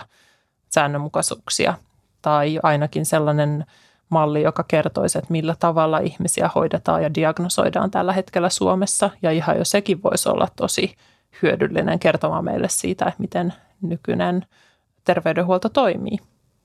säännönmukaisuuksia 0.69 1.73
tai 2.21 2.59
ainakin 2.63 3.05
sellainen 3.05 3.65
malli, 4.09 4.41
joka 4.41 4.63
kertoisi, 4.67 5.17
että 5.17 5.31
millä 5.31 5.55
tavalla 5.59 5.99
ihmisiä 5.99 6.49
hoidetaan 6.55 7.03
ja 7.03 7.13
diagnosoidaan 7.13 7.91
tällä 7.91 8.13
hetkellä 8.13 8.49
Suomessa. 8.49 9.09
Ja 9.21 9.31
ihan 9.31 9.57
jo 9.57 9.65
sekin 9.65 10.03
voisi 10.03 10.29
olla 10.29 10.47
tosi 10.55 10.95
hyödyllinen 11.41 11.99
kertomaan 11.99 12.45
meille 12.45 12.69
siitä, 12.69 13.05
että 13.05 13.21
miten 13.21 13.53
nykyinen 13.81 14.45
terveydenhuolto 15.03 15.69
toimii. 15.69 16.17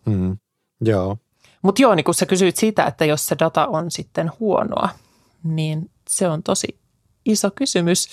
Mm, 0.07 0.39
joo. 0.81 1.17
Mutta 1.63 1.83
joo, 1.83 1.95
niin 1.95 2.05
kun 2.05 2.15
sä 2.15 2.27
kysyit 2.27 2.57
siitä, 2.57 2.85
että 2.85 3.05
jos 3.05 3.27
se 3.27 3.37
data 3.39 3.67
on 3.67 3.91
sitten 3.91 4.31
huonoa, 4.41 4.89
niin 5.45 5.91
se 6.09 6.29
on 6.29 6.43
tosi 6.43 6.79
iso 7.25 7.51
kysymys. 7.51 8.09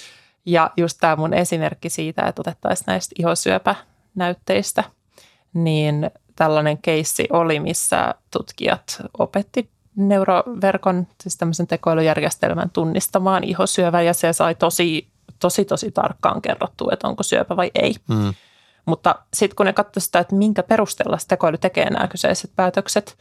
Ja 0.46 0.72
just 0.78 0.98
tämä 1.02 1.16
mun 1.16 1.34
esimerkki 1.34 1.90
siitä, 1.90 2.22
että 2.22 2.42
otettaisiin 2.42 2.86
näistä 2.88 3.16
ihosyöpänäytteistä, 3.20 4.84
niin 5.54 6.12
tällainen 6.36 6.78
keissi 6.78 7.28
oli, 7.32 7.60
missä 7.60 8.16
tutkijat 8.32 9.02
opetti 9.18 9.70
neuroverkon, 9.96 11.08
siis 11.22 11.38
tämmöisen 11.38 11.68
tekoälyjärjestelmän 11.68 12.70
tunnistamaan 12.70 13.44
ihosyövä 13.44 14.02
ja 14.02 14.14
se 14.14 14.34
sai 14.34 14.56
tosi, 14.56 15.08
tosi, 15.40 15.66
tosi 15.66 15.92
tarkkaan 15.92 16.42
kerrottua, 16.42 16.90
että 16.94 17.08
onko 17.08 17.24
syöpä 17.24 17.58
vai 17.58 17.72
ei. 17.76 17.96
Mm. 18.08 18.34
Mutta 18.86 19.16
sitten 19.34 19.56
kun 19.56 19.66
ne 19.66 19.74
katsoivat 19.74 20.04
sitä, 20.04 20.20
että 20.20 20.36
minkä 20.36 20.64
perusteella 20.64 21.18
se 21.18 21.28
tekoäly 21.28 21.58
tekee 21.58 21.90
nämä 21.90 22.08
kyseiset 22.08 22.52
päätökset, 22.56 23.18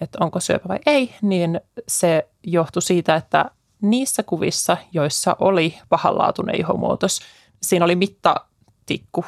että 0.00 0.18
onko 0.20 0.40
syöpä 0.40 0.68
vai 0.68 0.78
ei, 0.86 1.14
niin 1.22 1.60
se 1.88 2.28
johtui 2.42 2.82
siitä, 2.82 3.14
että 3.14 3.50
niissä 3.80 4.22
kuvissa, 4.22 4.76
joissa 4.92 5.36
oli 5.38 5.78
pahanlaatuinen 5.88 6.60
ihomuutos, 6.60 7.20
siinä 7.62 7.84
oli 7.84 7.96
mittatikku 7.96 9.24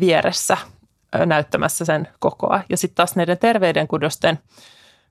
vieressä 0.00 0.56
näyttämässä 1.26 1.84
sen 1.84 2.08
kokoa. 2.18 2.60
Ja 2.68 2.76
sitten 2.76 2.94
taas 2.94 3.16
näiden 3.16 3.38
terveydenkudosten 3.38 4.38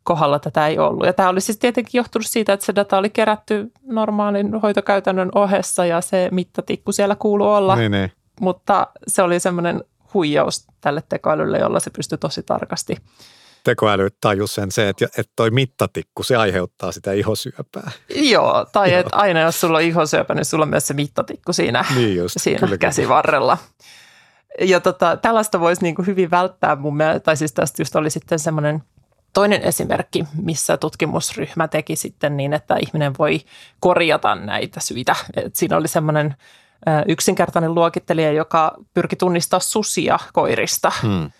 kohdalla 0.03 0.39
tätä 0.39 0.67
ei 0.67 0.79
ollut. 0.79 1.05
Ja 1.05 1.13
tämä 1.13 1.29
oli 1.29 1.41
siis 1.41 1.57
tietenkin 1.57 1.99
johtunut 1.99 2.27
siitä, 2.27 2.53
että 2.53 2.65
se 2.65 2.75
data 2.75 2.97
oli 2.97 3.09
kerätty 3.09 3.71
normaalin 3.85 4.61
hoitokäytännön 4.61 5.29
ohessa 5.35 5.85
ja 5.85 6.01
se 6.01 6.29
mittatikku 6.31 6.91
siellä 6.91 7.15
kuuluu 7.15 7.47
olla. 7.47 7.75
Niin, 7.75 7.91
niin. 7.91 8.11
Mutta 8.41 8.87
se 9.07 9.21
oli 9.21 9.39
semmoinen 9.39 9.83
huijaus 10.13 10.67
tälle 10.81 11.03
tekoälylle, 11.09 11.57
jolla 11.57 11.79
se 11.79 11.89
pystyi 11.89 12.17
tosi 12.17 12.43
tarkasti 12.43 12.97
tekoäly 13.63 14.09
tajus 14.21 14.55
sen 14.55 14.71
se, 14.71 14.89
että, 14.89 15.05
että 15.05 15.33
toi 15.35 15.51
mittatikku, 15.51 16.23
se 16.23 16.35
aiheuttaa 16.35 16.91
sitä 16.91 17.11
ihosyöpää. 17.11 17.91
Joo, 18.15 18.65
tai 18.71 18.93
että 18.93 19.15
aina 19.15 19.39
jos 19.39 19.61
sulla 19.61 19.77
on 19.77 19.83
ihosyöpä, 19.83 20.33
niin 20.33 20.45
sulla 20.45 20.63
on 20.63 20.69
myös 20.69 20.87
se 20.87 20.93
mittatikku 20.93 21.53
siinä, 21.53 21.85
niin 21.95 22.15
just, 22.15 22.35
siinä 22.39 22.59
kyllä, 22.59 22.77
käsivarrella. 22.77 23.57
Ja 24.61 24.79
tota, 24.79 25.17
tällaista 25.17 25.59
voisi 25.59 25.81
niin 25.81 25.95
kuin 25.95 26.05
hyvin 26.05 26.31
välttää 26.31 26.75
mun 26.75 26.97
mielestä, 26.97 27.19
tai 27.19 27.37
siis 27.37 27.53
tästä 27.53 27.81
just 27.81 27.95
oli 27.95 28.09
sitten 28.09 28.39
semmoinen 28.39 28.83
toinen 29.33 29.61
esimerkki, 29.61 30.25
missä 30.41 30.77
tutkimusryhmä 30.77 31.67
teki 31.67 31.95
sitten 31.95 32.37
niin, 32.37 32.53
että 32.53 32.77
ihminen 32.77 33.13
voi 33.19 33.39
korjata 33.79 34.35
näitä 34.35 34.79
syitä. 34.79 35.15
Et 35.35 35.55
siinä 35.55 35.77
oli 35.77 35.87
semmoinen 35.87 36.35
yksinkertainen 37.07 37.75
luokittelija, 37.75 38.31
joka 38.31 38.77
pyrki 38.93 39.15
tunnistaa 39.15 39.59
susia 39.59 40.19
koirista. 40.33 40.91
Hmm 41.01 41.31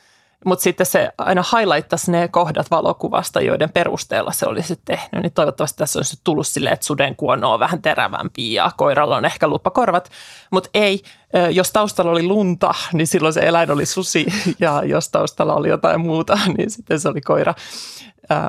mutta 0.45 0.63
sitten 0.63 0.85
se 0.85 1.09
aina 1.17 1.43
highlighttasi 1.57 2.11
ne 2.11 2.27
kohdat 2.27 2.71
valokuvasta, 2.71 3.41
joiden 3.41 3.69
perusteella 3.69 4.31
se 4.31 4.45
olisi 4.45 4.79
tehnyt. 4.85 5.23
Niin 5.23 5.33
toivottavasti 5.33 5.77
tässä 5.77 5.99
olisi 5.99 6.19
tullut 6.23 6.47
silleen, 6.47 6.73
että 6.73 6.85
suden 6.85 7.15
kuono 7.15 7.53
on 7.53 7.59
vähän 7.59 7.81
terävämpi 7.81 8.53
ja 8.53 8.71
koiralla 8.77 9.15
on 9.15 9.25
ehkä 9.25 9.47
luppakorvat. 9.47 10.11
Mutta 10.51 10.69
ei, 10.73 11.03
jos 11.51 11.71
taustalla 11.71 12.11
oli 12.11 12.23
lunta, 12.23 12.73
niin 12.93 13.07
silloin 13.07 13.33
se 13.33 13.39
eläin 13.39 13.71
oli 13.71 13.85
susi 13.85 14.25
ja 14.59 14.83
jos 14.85 15.09
taustalla 15.09 15.55
oli 15.55 15.69
jotain 15.69 16.01
muuta, 16.01 16.39
niin 16.57 16.69
sitten 16.69 16.99
se 16.99 17.09
oli 17.09 17.21
koira. 17.21 17.53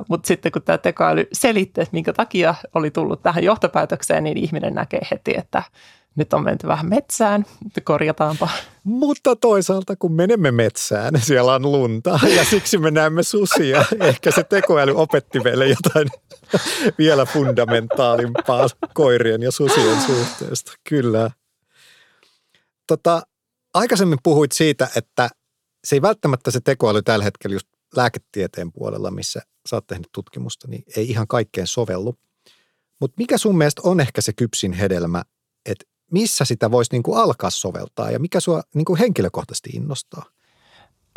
Mutta 0.08 0.26
sitten 0.26 0.52
kun 0.52 0.62
tämä 0.62 0.78
tekoäly 0.78 1.28
selitti, 1.32 1.80
että 1.80 1.92
minkä 1.92 2.12
takia 2.12 2.54
oli 2.74 2.90
tullut 2.90 3.22
tähän 3.22 3.44
johtopäätökseen, 3.44 4.24
niin 4.24 4.36
ihminen 4.36 4.74
näkee 4.74 5.00
heti, 5.10 5.34
että– 5.36 5.62
nyt 6.16 6.32
on 6.32 6.44
menty 6.44 6.66
vähän 6.66 6.86
metsään, 6.86 7.46
korjataanpa. 7.84 8.48
Mutta 8.84 9.36
toisaalta 9.36 9.96
kun 9.96 10.12
menemme 10.12 10.50
metsään, 10.50 11.20
siellä 11.20 11.54
on 11.54 11.72
lunta 11.72 12.20
ja 12.36 12.44
siksi 12.44 12.78
me 12.78 12.90
näemme 12.90 13.22
susia. 13.22 13.84
Ehkä 14.00 14.30
se 14.30 14.44
tekoäly 14.44 14.92
opetti 14.96 15.40
meille 15.40 15.68
jotain 15.68 16.08
vielä 16.98 17.26
fundamentaalimpaa 17.26 18.66
koirien 18.94 19.42
ja 19.42 19.50
susien 19.50 20.00
suhteesta. 20.00 20.72
Kyllä. 20.88 21.30
Tota, 22.86 23.22
aikaisemmin 23.74 24.18
puhuit 24.22 24.52
siitä, 24.52 24.88
että 24.96 25.30
se 25.84 25.96
ei 25.96 26.02
välttämättä 26.02 26.50
se 26.50 26.60
tekoäly 26.60 27.02
tällä 27.02 27.24
hetkellä 27.24 27.54
just 27.54 27.68
lääketieteen 27.96 28.72
puolella, 28.72 29.10
missä 29.10 29.40
sä 29.68 29.76
oot 29.76 29.86
tehnyt 29.86 30.08
tutkimusta, 30.12 30.68
niin 30.68 30.82
ei 30.96 31.10
ihan 31.10 31.28
kaikkeen 31.28 31.66
sovellu. 31.66 32.14
Mutta 33.00 33.14
mikä 33.18 33.38
sun 33.38 33.58
mielestä 33.58 33.82
on 33.84 34.00
ehkä 34.00 34.20
se 34.20 34.32
kypsin 34.32 34.72
hedelmä, 34.72 35.22
että 35.66 35.84
missä 36.10 36.44
sitä 36.44 36.70
voisi 36.70 36.92
niin 36.92 37.02
kuin 37.02 37.18
alkaa 37.18 37.50
soveltaa 37.50 38.10
ja 38.10 38.18
mikä 38.18 38.40
sua 38.40 38.62
niin 38.74 38.84
kuin 38.84 38.98
henkilökohtaisesti 38.98 39.70
innostaa? 39.70 40.24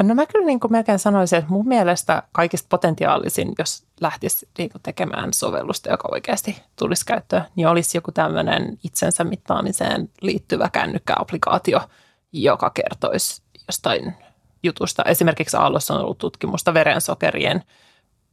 No 0.03 0.15
mä 0.15 0.25
kyllä 0.25 0.45
niin 0.45 0.59
kuin 0.59 0.71
melkein 0.71 0.99
sanoisin, 0.99 1.39
että 1.39 1.51
mun 1.51 1.67
mielestä 1.67 2.23
kaikista 2.31 2.67
potentiaalisin, 2.69 3.53
jos 3.59 3.83
lähtisi 4.01 4.49
niin 4.57 4.69
kuin 4.69 4.81
tekemään 4.81 5.33
sovellusta, 5.33 5.89
joka 5.89 6.09
oikeasti 6.11 6.61
tulisi 6.75 7.05
käyttöön, 7.05 7.43
niin 7.55 7.67
olisi 7.67 7.97
joku 7.97 8.11
tämmöinen 8.11 8.77
itsensä 8.83 9.23
mittaamiseen 9.23 10.09
liittyvä 10.21 10.69
kännykkäapplikaatio, 10.69 11.81
joka 12.31 12.69
kertoisi 12.69 13.41
jostain 13.67 14.13
jutusta. 14.63 15.03
Esimerkiksi 15.03 15.57
Aallossa 15.57 15.93
on 15.93 16.01
ollut 16.01 16.17
tutkimusta 16.17 16.73
verensokerien 16.73 17.63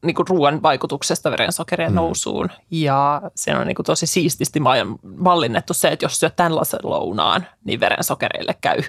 niin 0.05 0.15
kuin 0.15 0.29
ruoan 0.29 0.63
vaikutuksesta 0.63 1.31
verensokerien 1.31 1.93
mm. 1.93 1.97
nousuun. 1.97 2.49
Ja 2.71 3.23
se 3.35 3.57
on 3.57 3.67
niin 3.67 3.75
kuin 3.75 3.87
tosi 3.87 4.07
siististi 4.07 4.61
mallinnettu 5.17 5.75
se, 5.75 5.89
että 5.89 6.05
jos 6.05 6.21
syöt 6.21 6.37
tällaisen 6.37 6.81
lounaan, 6.83 7.47
niin 7.65 7.81
verensokereille 7.81 8.55
käy 8.61 8.83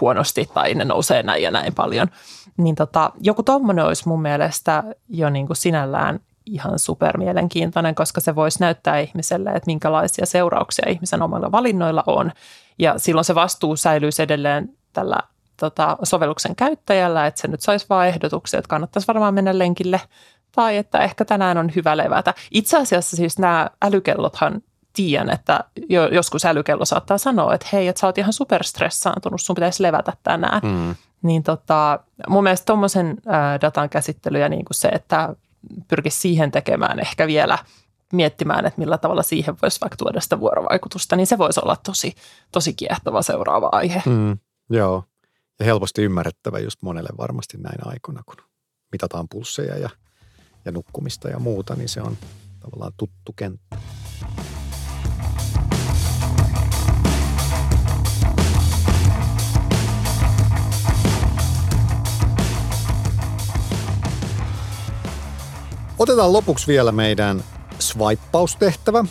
huonosti 0.00 0.50
tai 0.54 0.74
ne 0.74 0.84
nousee 0.84 1.22
näin 1.22 1.42
ja 1.42 1.50
näin 1.50 1.74
paljon. 1.74 2.08
Niin 2.56 2.74
tota, 2.74 3.12
joku 3.20 3.42
tuommoinen 3.42 3.84
olisi 3.84 4.08
mun 4.08 4.22
mielestä 4.22 4.84
jo 5.08 5.30
niin 5.30 5.46
kuin 5.46 5.56
sinällään 5.56 6.20
ihan 6.46 6.78
supermielenkiintoinen, 6.78 7.94
koska 7.94 8.20
se 8.20 8.34
voisi 8.34 8.60
näyttää 8.60 8.98
ihmiselle, 8.98 9.50
että 9.50 9.66
minkälaisia 9.66 10.26
seurauksia 10.26 10.88
ihmisen 10.88 11.22
omilla 11.22 11.52
valinnoilla 11.52 12.04
on. 12.06 12.32
Ja 12.78 12.98
silloin 12.98 13.24
se 13.24 13.34
vastuu 13.34 13.76
säilyisi 13.76 14.22
edelleen 14.22 14.68
tällä 14.92 15.18
tota, 15.60 15.98
sovelluksen 16.02 16.56
käyttäjällä, 16.56 17.26
että 17.26 17.40
se 17.40 17.48
nyt 17.48 17.60
saisi 17.60 17.86
vain 17.90 18.08
ehdotuksia, 18.08 18.58
että 18.58 18.68
kannattaisi 18.68 19.08
varmaan 19.08 19.34
mennä 19.34 19.58
lenkille 19.58 20.00
tai 20.52 20.76
että 20.76 20.98
ehkä 20.98 21.24
tänään 21.24 21.58
on 21.58 21.70
hyvä 21.76 21.96
levätä. 21.96 22.34
Itse 22.50 22.76
asiassa 22.76 23.16
siis 23.16 23.38
nämä 23.38 23.70
älykellothan 23.82 24.62
tiedän, 24.92 25.30
että 25.30 25.64
joskus 26.12 26.44
älykello 26.44 26.84
saattaa 26.84 27.18
sanoa, 27.18 27.54
että 27.54 27.66
hei, 27.72 27.88
että 27.88 28.00
sä 28.00 28.06
oot 28.06 28.18
ihan 28.18 28.32
superstressaantunut, 28.32 29.40
sun 29.40 29.54
pitäisi 29.54 29.82
levätä 29.82 30.12
tänään. 30.22 30.60
Mm. 30.62 30.94
Niin 31.22 31.42
tota, 31.42 32.00
mun 32.28 32.42
mielestä 32.42 32.66
tuommoisen 32.66 33.16
datan 33.62 33.88
käsittely 33.88 34.38
ja 34.38 34.48
niin 34.48 34.64
kuin 34.64 34.74
se, 34.74 34.88
että 34.88 35.34
pyrkisi 35.88 36.20
siihen 36.20 36.50
tekemään 36.50 37.00
ehkä 37.00 37.26
vielä 37.26 37.58
miettimään, 38.12 38.66
että 38.66 38.80
millä 38.80 38.98
tavalla 38.98 39.22
siihen 39.22 39.56
voisi 39.62 39.80
vaikka 39.80 39.96
tuoda 39.96 40.20
sitä 40.20 40.40
vuorovaikutusta, 40.40 41.16
niin 41.16 41.26
se 41.26 41.38
voisi 41.38 41.60
olla 41.62 41.76
tosi, 41.86 42.14
tosi 42.52 42.72
kiehtova 42.72 43.22
seuraava 43.22 43.68
aihe. 43.72 44.02
Mm, 44.06 44.38
joo, 44.70 45.04
ja 45.58 45.64
helposti 45.64 46.02
ymmärrettävä 46.02 46.58
just 46.58 46.82
monelle 46.82 47.10
varmasti 47.18 47.58
näin 47.58 47.86
aikoina, 47.86 48.22
kun 48.26 48.36
mitataan 48.92 49.28
pulsseja 49.28 49.78
ja, 49.78 49.90
ja 50.64 50.72
nukkumista 50.72 51.28
ja 51.28 51.38
muuta, 51.38 51.74
niin 51.74 51.88
se 51.88 52.02
on 52.02 52.18
tavallaan 52.60 52.92
tuttu 52.96 53.32
kenttä. 53.32 53.78
Otetaan 65.98 66.32
lopuksi 66.32 66.66
vielä 66.66 66.92
meidän 66.92 67.44
swipeaustehtävä. 67.78 69.04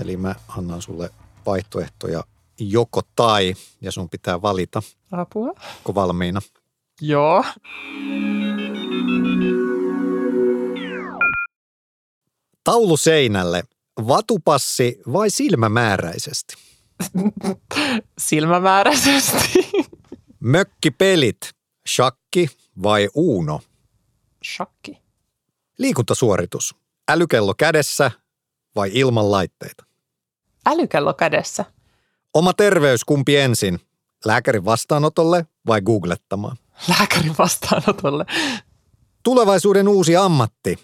Eli 0.00 0.16
mä 0.16 0.34
annan 0.48 0.82
sulle 0.82 1.10
vaihtoehtoja 1.46 2.24
joko 2.60 3.00
tai, 3.16 3.54
ja 3.80 3.92
sun 3.92 4.10
pitää 4.10 4.42
valita. 4.42 4.82
Apua. 5.12 5.48
Onko 5.76 5.94
valmiina? 5.94 6.40
Joo. 7.00 7.44
Taulu 12.64 12.96
seinälle. 12.96 13.62
Vatupassi 14.08 15.00
vai 15.12 15.30
silmämääräisesti? 15.30 16.54
silmämääräisesti. 18.18 19.70
Mökkipelit. 20.40 21.50
Shakki 21.88 22.48
vai 22.82 23.08
Uuno? 23.14 23.60
Shakki. 24.44 24.98
Liikuntasuoritus. 25.78 26.74
Älykello 27.10 27.54
kädessä 27.54 28.10
vai 28.76 28.90
ilman 28.94 29.30
laitteita? 29.30 29.84
Älykello 30.66 31.14
kädessä. 31.14 31.64
Oma 32.34 32.52
terveys 32.52 33.04
kumpi 33.04 33.36
ensin? 33.36 33.80
Lääkärin 34.24 34.64
vastaanotolle 34.64 35.46
vai 35.66 35.80
googlettamaan? 35.80 36.56
Lääkärin 36.88 37.34
vastaanotolle. 37.38 38.26
Tulevaisuuden 39.22 39.88
uusi 39.88 40.16
ammatti. 40.16 40.78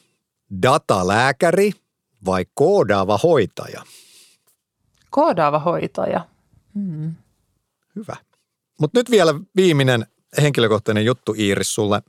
Datalääkäri 0.62 1.72
vai 2.24 2.46
koodaava 2.54 3.18
hoitaja? 3.22 3.82
Koodaava 5.11 5.59
hoitaja. 5.59 6.28
Hmm. 6.74 7.14
Hyvä. 7.96 8.16
Mutta 8.80 8.98
nyt 8.98 9.11
vielä 9.11 9.35
viimeinen 9.56 10.06
henkilökohtainen 10.42 11.04
juttu 11.04 11.35
Iiris 11.38 11.74
sulle. 11.74 12.02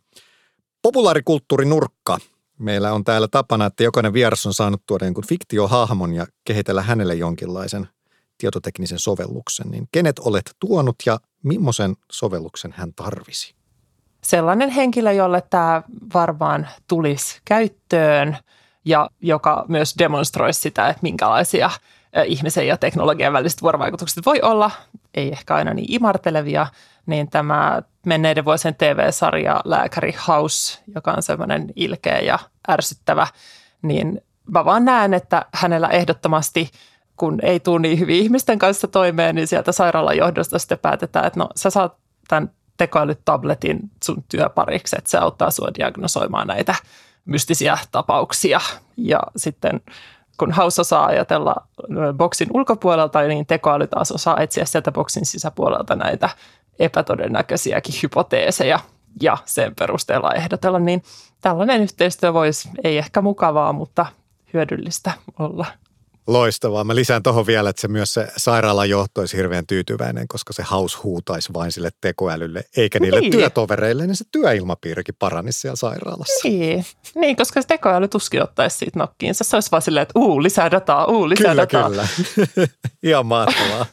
Populaarikulttuurinurkka. 0.82 2.18
Meillä 2.60 2.94
on 2.94 3.04
täällä 3.04 3.28
tapana, 3.28 3.66
että 3.66 3.84
jokainen 3.84 4.14
vieras 4.14 4.46
on 4.46 4.54
saanut 4.54 4.82
tuoda 4.86 5.06
jonkun 5.06 5.28
fiktiohahmon 5.28 6.14
ja 6.14 6.28
kehitellä 6.46 6.82
hänelle 6.82 7.16
jonkinlaisen 7.16 7.88
tietoteknisen 8.38 9.00
sovelluksen, 9.00 9.72
niin 9.72 9.88
kenet 9.92 10.20
olet 10.20 10.56
tuonut 10.60 10.96
ja 11.06 11.20
millaisen 11.44 11.96
sovelluksen 12.12 12.74
hän 12.78 12.94
tarvisi? 12.94 13.56
Sellainen 14.24 14.70
henkilö, 14.70 15.12
jolle 15.12 15.44
tämä 15.50 15.84
varmaan 16.14 16.68
tulisi 16.88 17.42
käyttöön 17.46 18.38
ja 18.86 19.10
joka 19.22 19.66
myös 19.68 19.96
demonstroi 20.00 20.54
sitä, 20.54 20.88
että 20.88 21.00
minkälaisia 21.02 21.70
ihmisen 22.26 22.68
ja 22.68 22.78
teknologian 22.78 23.34
väliset 23.34 23.62
vuorovaikutukset 23.62 24.26
voi 24.26 24.42
olla, 24.42 24.72
ei 25.14 25.32
ehkä 25.32 25.56
aina 25.56 25.74
niin 25.74 25.94
imartelevia, 25.94 26.68
niin 27.06 27.30
tämä 27.30 27.82
menneiden 28.06 28.46
vuosien 28.46 28.76
TV-sarja 28.76 29.62
Lääkäri 29.66 30.16
House, 30.28 30.80
joka 30.96 31.12
on 31.12 31.24
semmoinen 31.24 31.74
ilkeä 31.76 32.20
ja 32.20 32.40
ärsyttävä, 32.70 33.28
niin 33.82 34.22
mä 34.52 34.66
vaan 34.66 34.86
näen, 34.86 35.14
että 35.14 35.46
hänellä 35.54 35.88
ehdottomasti, 35.88 36.70
kun 37.18 37.40
ei 37.42 37.60
tule 37.60 37.80
niin 37.80 38.00
hyvin 38.00 38.16
ihmisten 38.16 38.60
kanssa 38.60 38.88
toimeen, 38.88 39.36
niin 39.36 39.48
sieltä 39.48 39.72
sairaalan 39.72 40.18
johdosta 40.18 40.60
sitten 40.60 40.80
päätetään, 40.80 41.26
että 41.26 41.40
no 41.40 41.50
sä 41.56 41.70
saat 41.70 41.98
tämän 42.28 42.52
tekoälytabletin 42.78 43.80
sun 44.04 44.24
työpariksi, 44.30 44.96
että 44.98 45.10
se 45.10 45.18
auttaa 45.18 45.52
sua 45.52 45.70
diagnosoimaan 45.78 46.48
näitä 46.48 46.76
mystisiä 47.26 47.78
tapauksia. 47.92 48.60
Ja 48.98 49.20
sitten 49.36 49.82
kun 50.38 50.52
House 50.52 50.82
osaa 50.82 51.06
ajatella 51.06 51.56
boksin 52.18 52.48
ulkopuolelta, 52.54 53.22
niin 53.22 53.46
tekoäly 53.46 53.88
taas 53.88 54.12
osaa 54.12 54.40
etsiä 54.40 54.66
sieltä 54.66 54.92
boksin 54.92 55.26
sisäpuolelta 55.26 55.96
näitä 55.96 56.30
epätodennäköisiäkin 56.80 57.96
hypoteeseja 58.04 58.80
ja 59.22 59.38
sen 59.46 59.76
perusteella 59.80 60.34
ehdotella, 60.34 60.80
niin 60.80 61.04
tällainen 61.42 61.82
yhteistyö 61.82 62.34
voisi, 62.34 62.70
ei 62.84 62.98
ehkä 62.98 63.22
mukavaa, 63.22 63.74
mutta 63.74 64.06
hyödyllistä 64.54 65.12
olla. 65.40 65.66
Loistavaa. 66.28 66.84
Mä 66.84 66.96
lisään 66.96 67.24
tuohon 67.24 67.48
vielä, 67.48 67.70
että 67.70 67.82
se 67.82 67.88
myös 67.88 68.14
se 68.14 68.28
sairaalan 68.38 68.90
johto 68.90 69.22
olisi 69.22 69.38
hirveän 69.38 69.68
tyytyväinen, 69.68 70.28
koska 70.28 70.54
se 70.54 70.64
haus 70.64 71.04
huutaisi 71.04 71.54
vain 71.54 71.72
sille 71.72 71.90
tekoälylle, 72.02 72.64
eikä 72.78 73.00
niille 73.00 73.20
niin. 73.20 73.32
työtovereille, 73.32 74.08
niin 74.08 74.16
se 74.16 74.26
työilmapiirikin 74.32 75.16
paranisi 75.20 75.60
siellä 75.60 75.76
sairaalassa. 75.76 76.48
Niin, 76.48 76.86
niin 77.16 77.36
koska 77.36 77.62
se 77.62 77.68
tekoäly 77.68 78.08
tuskin 78.08 78.44
ottaisi 78.44 78.78
siitä 78.78 79.00
nokkiinsa. 79.00 79.44
Se 79.44 79.56
olisi 79.56 79.72
vaan 79.72 79.82
silleen, 79.82 80.02
että 80.02 80.20
uu, 80.20 80.44
lisää 80.44 80.72
dataa, 80.72 81.06
uu, 81.06 81.30
lisää 81.30 81.52
kyllä, 81.52 81.62
dataa. 81.62 81.90
Kyllä, 81.90 82.08
Ihan 83.04 83.26
mahtavaa. 83.26 83.86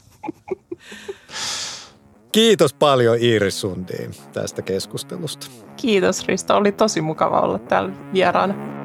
Kiitos 2.33 2.75
paljon 2.75 3.19
Iiris 3.21 3.61
Sundiin 3.61 4.11
tästä 4.33 4.63
keskustelusta. 4.63 5.47
Kiitos 5.77 6.27
Risto, 6.27 6.57
oli 6.57 6.73
tosi 6.73 7.01
mukava 7.01 7.41
olla 7.41 7.59
täällä 7.59 7.93
vieraana. 8.13 8.84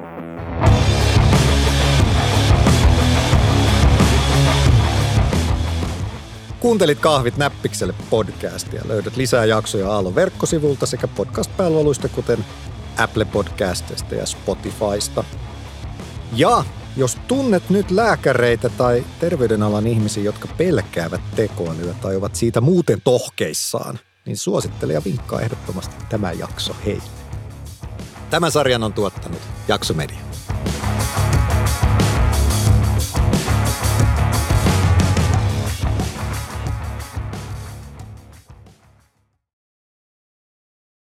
Kuuntelit 6.60 7.00
Kahvit 7.00 7.38
näppikselle 7.38 7.94
podcastia. 8.10 8.82
Löydät 8.88 9.18
lisää 9.18 9.46
jaksoja 9.46 9.92
Aallon 9.92 10.16
verkkosivulta 10.16 10.86
sekä 10.86 11.08
podcast-palveluista, 11.08 12.10
kuten 12.10 12.46
Apple 12.98 13.26
Podcastista 13.26 14.16
ja 14.16 14.26
Spotifysta. 14.26 15.24
Ja 16.36 16.64
jos 16.98 17.18
tunnet 17.28 17.70
nyt 17.70 17.92
lääkäreitä 17.92 18.70
tai 18.70 19.06
terveydenalan 19.20 19.88
ihmisiä, 19.88 20.24
jotka 20.24 20.48
pelkäävät 20.58 21.22
tekoälyä 21.36 21.94
tai 22.02 22.16
ovat 22.16 22.36
siitä 22.36 22.62
muuten 22.62 23.02
tohkeissaan, 23.02 24.00
niin 24.26 24.38
suosittele 24.38 24.94
ja 24.94 25.02
vinkkaa 25.06 25.42
ehdottomasti 25.42 25.96
tämä 26.10 26.32
jakso 26.32 26.76
heille. 26.86 27.04
Tämän 28.30 28.52
sarjan 28.52 28.84
on 28.84 28.94
tuottanut 28.94 29.42
Jaksomedia. 29.68 30.29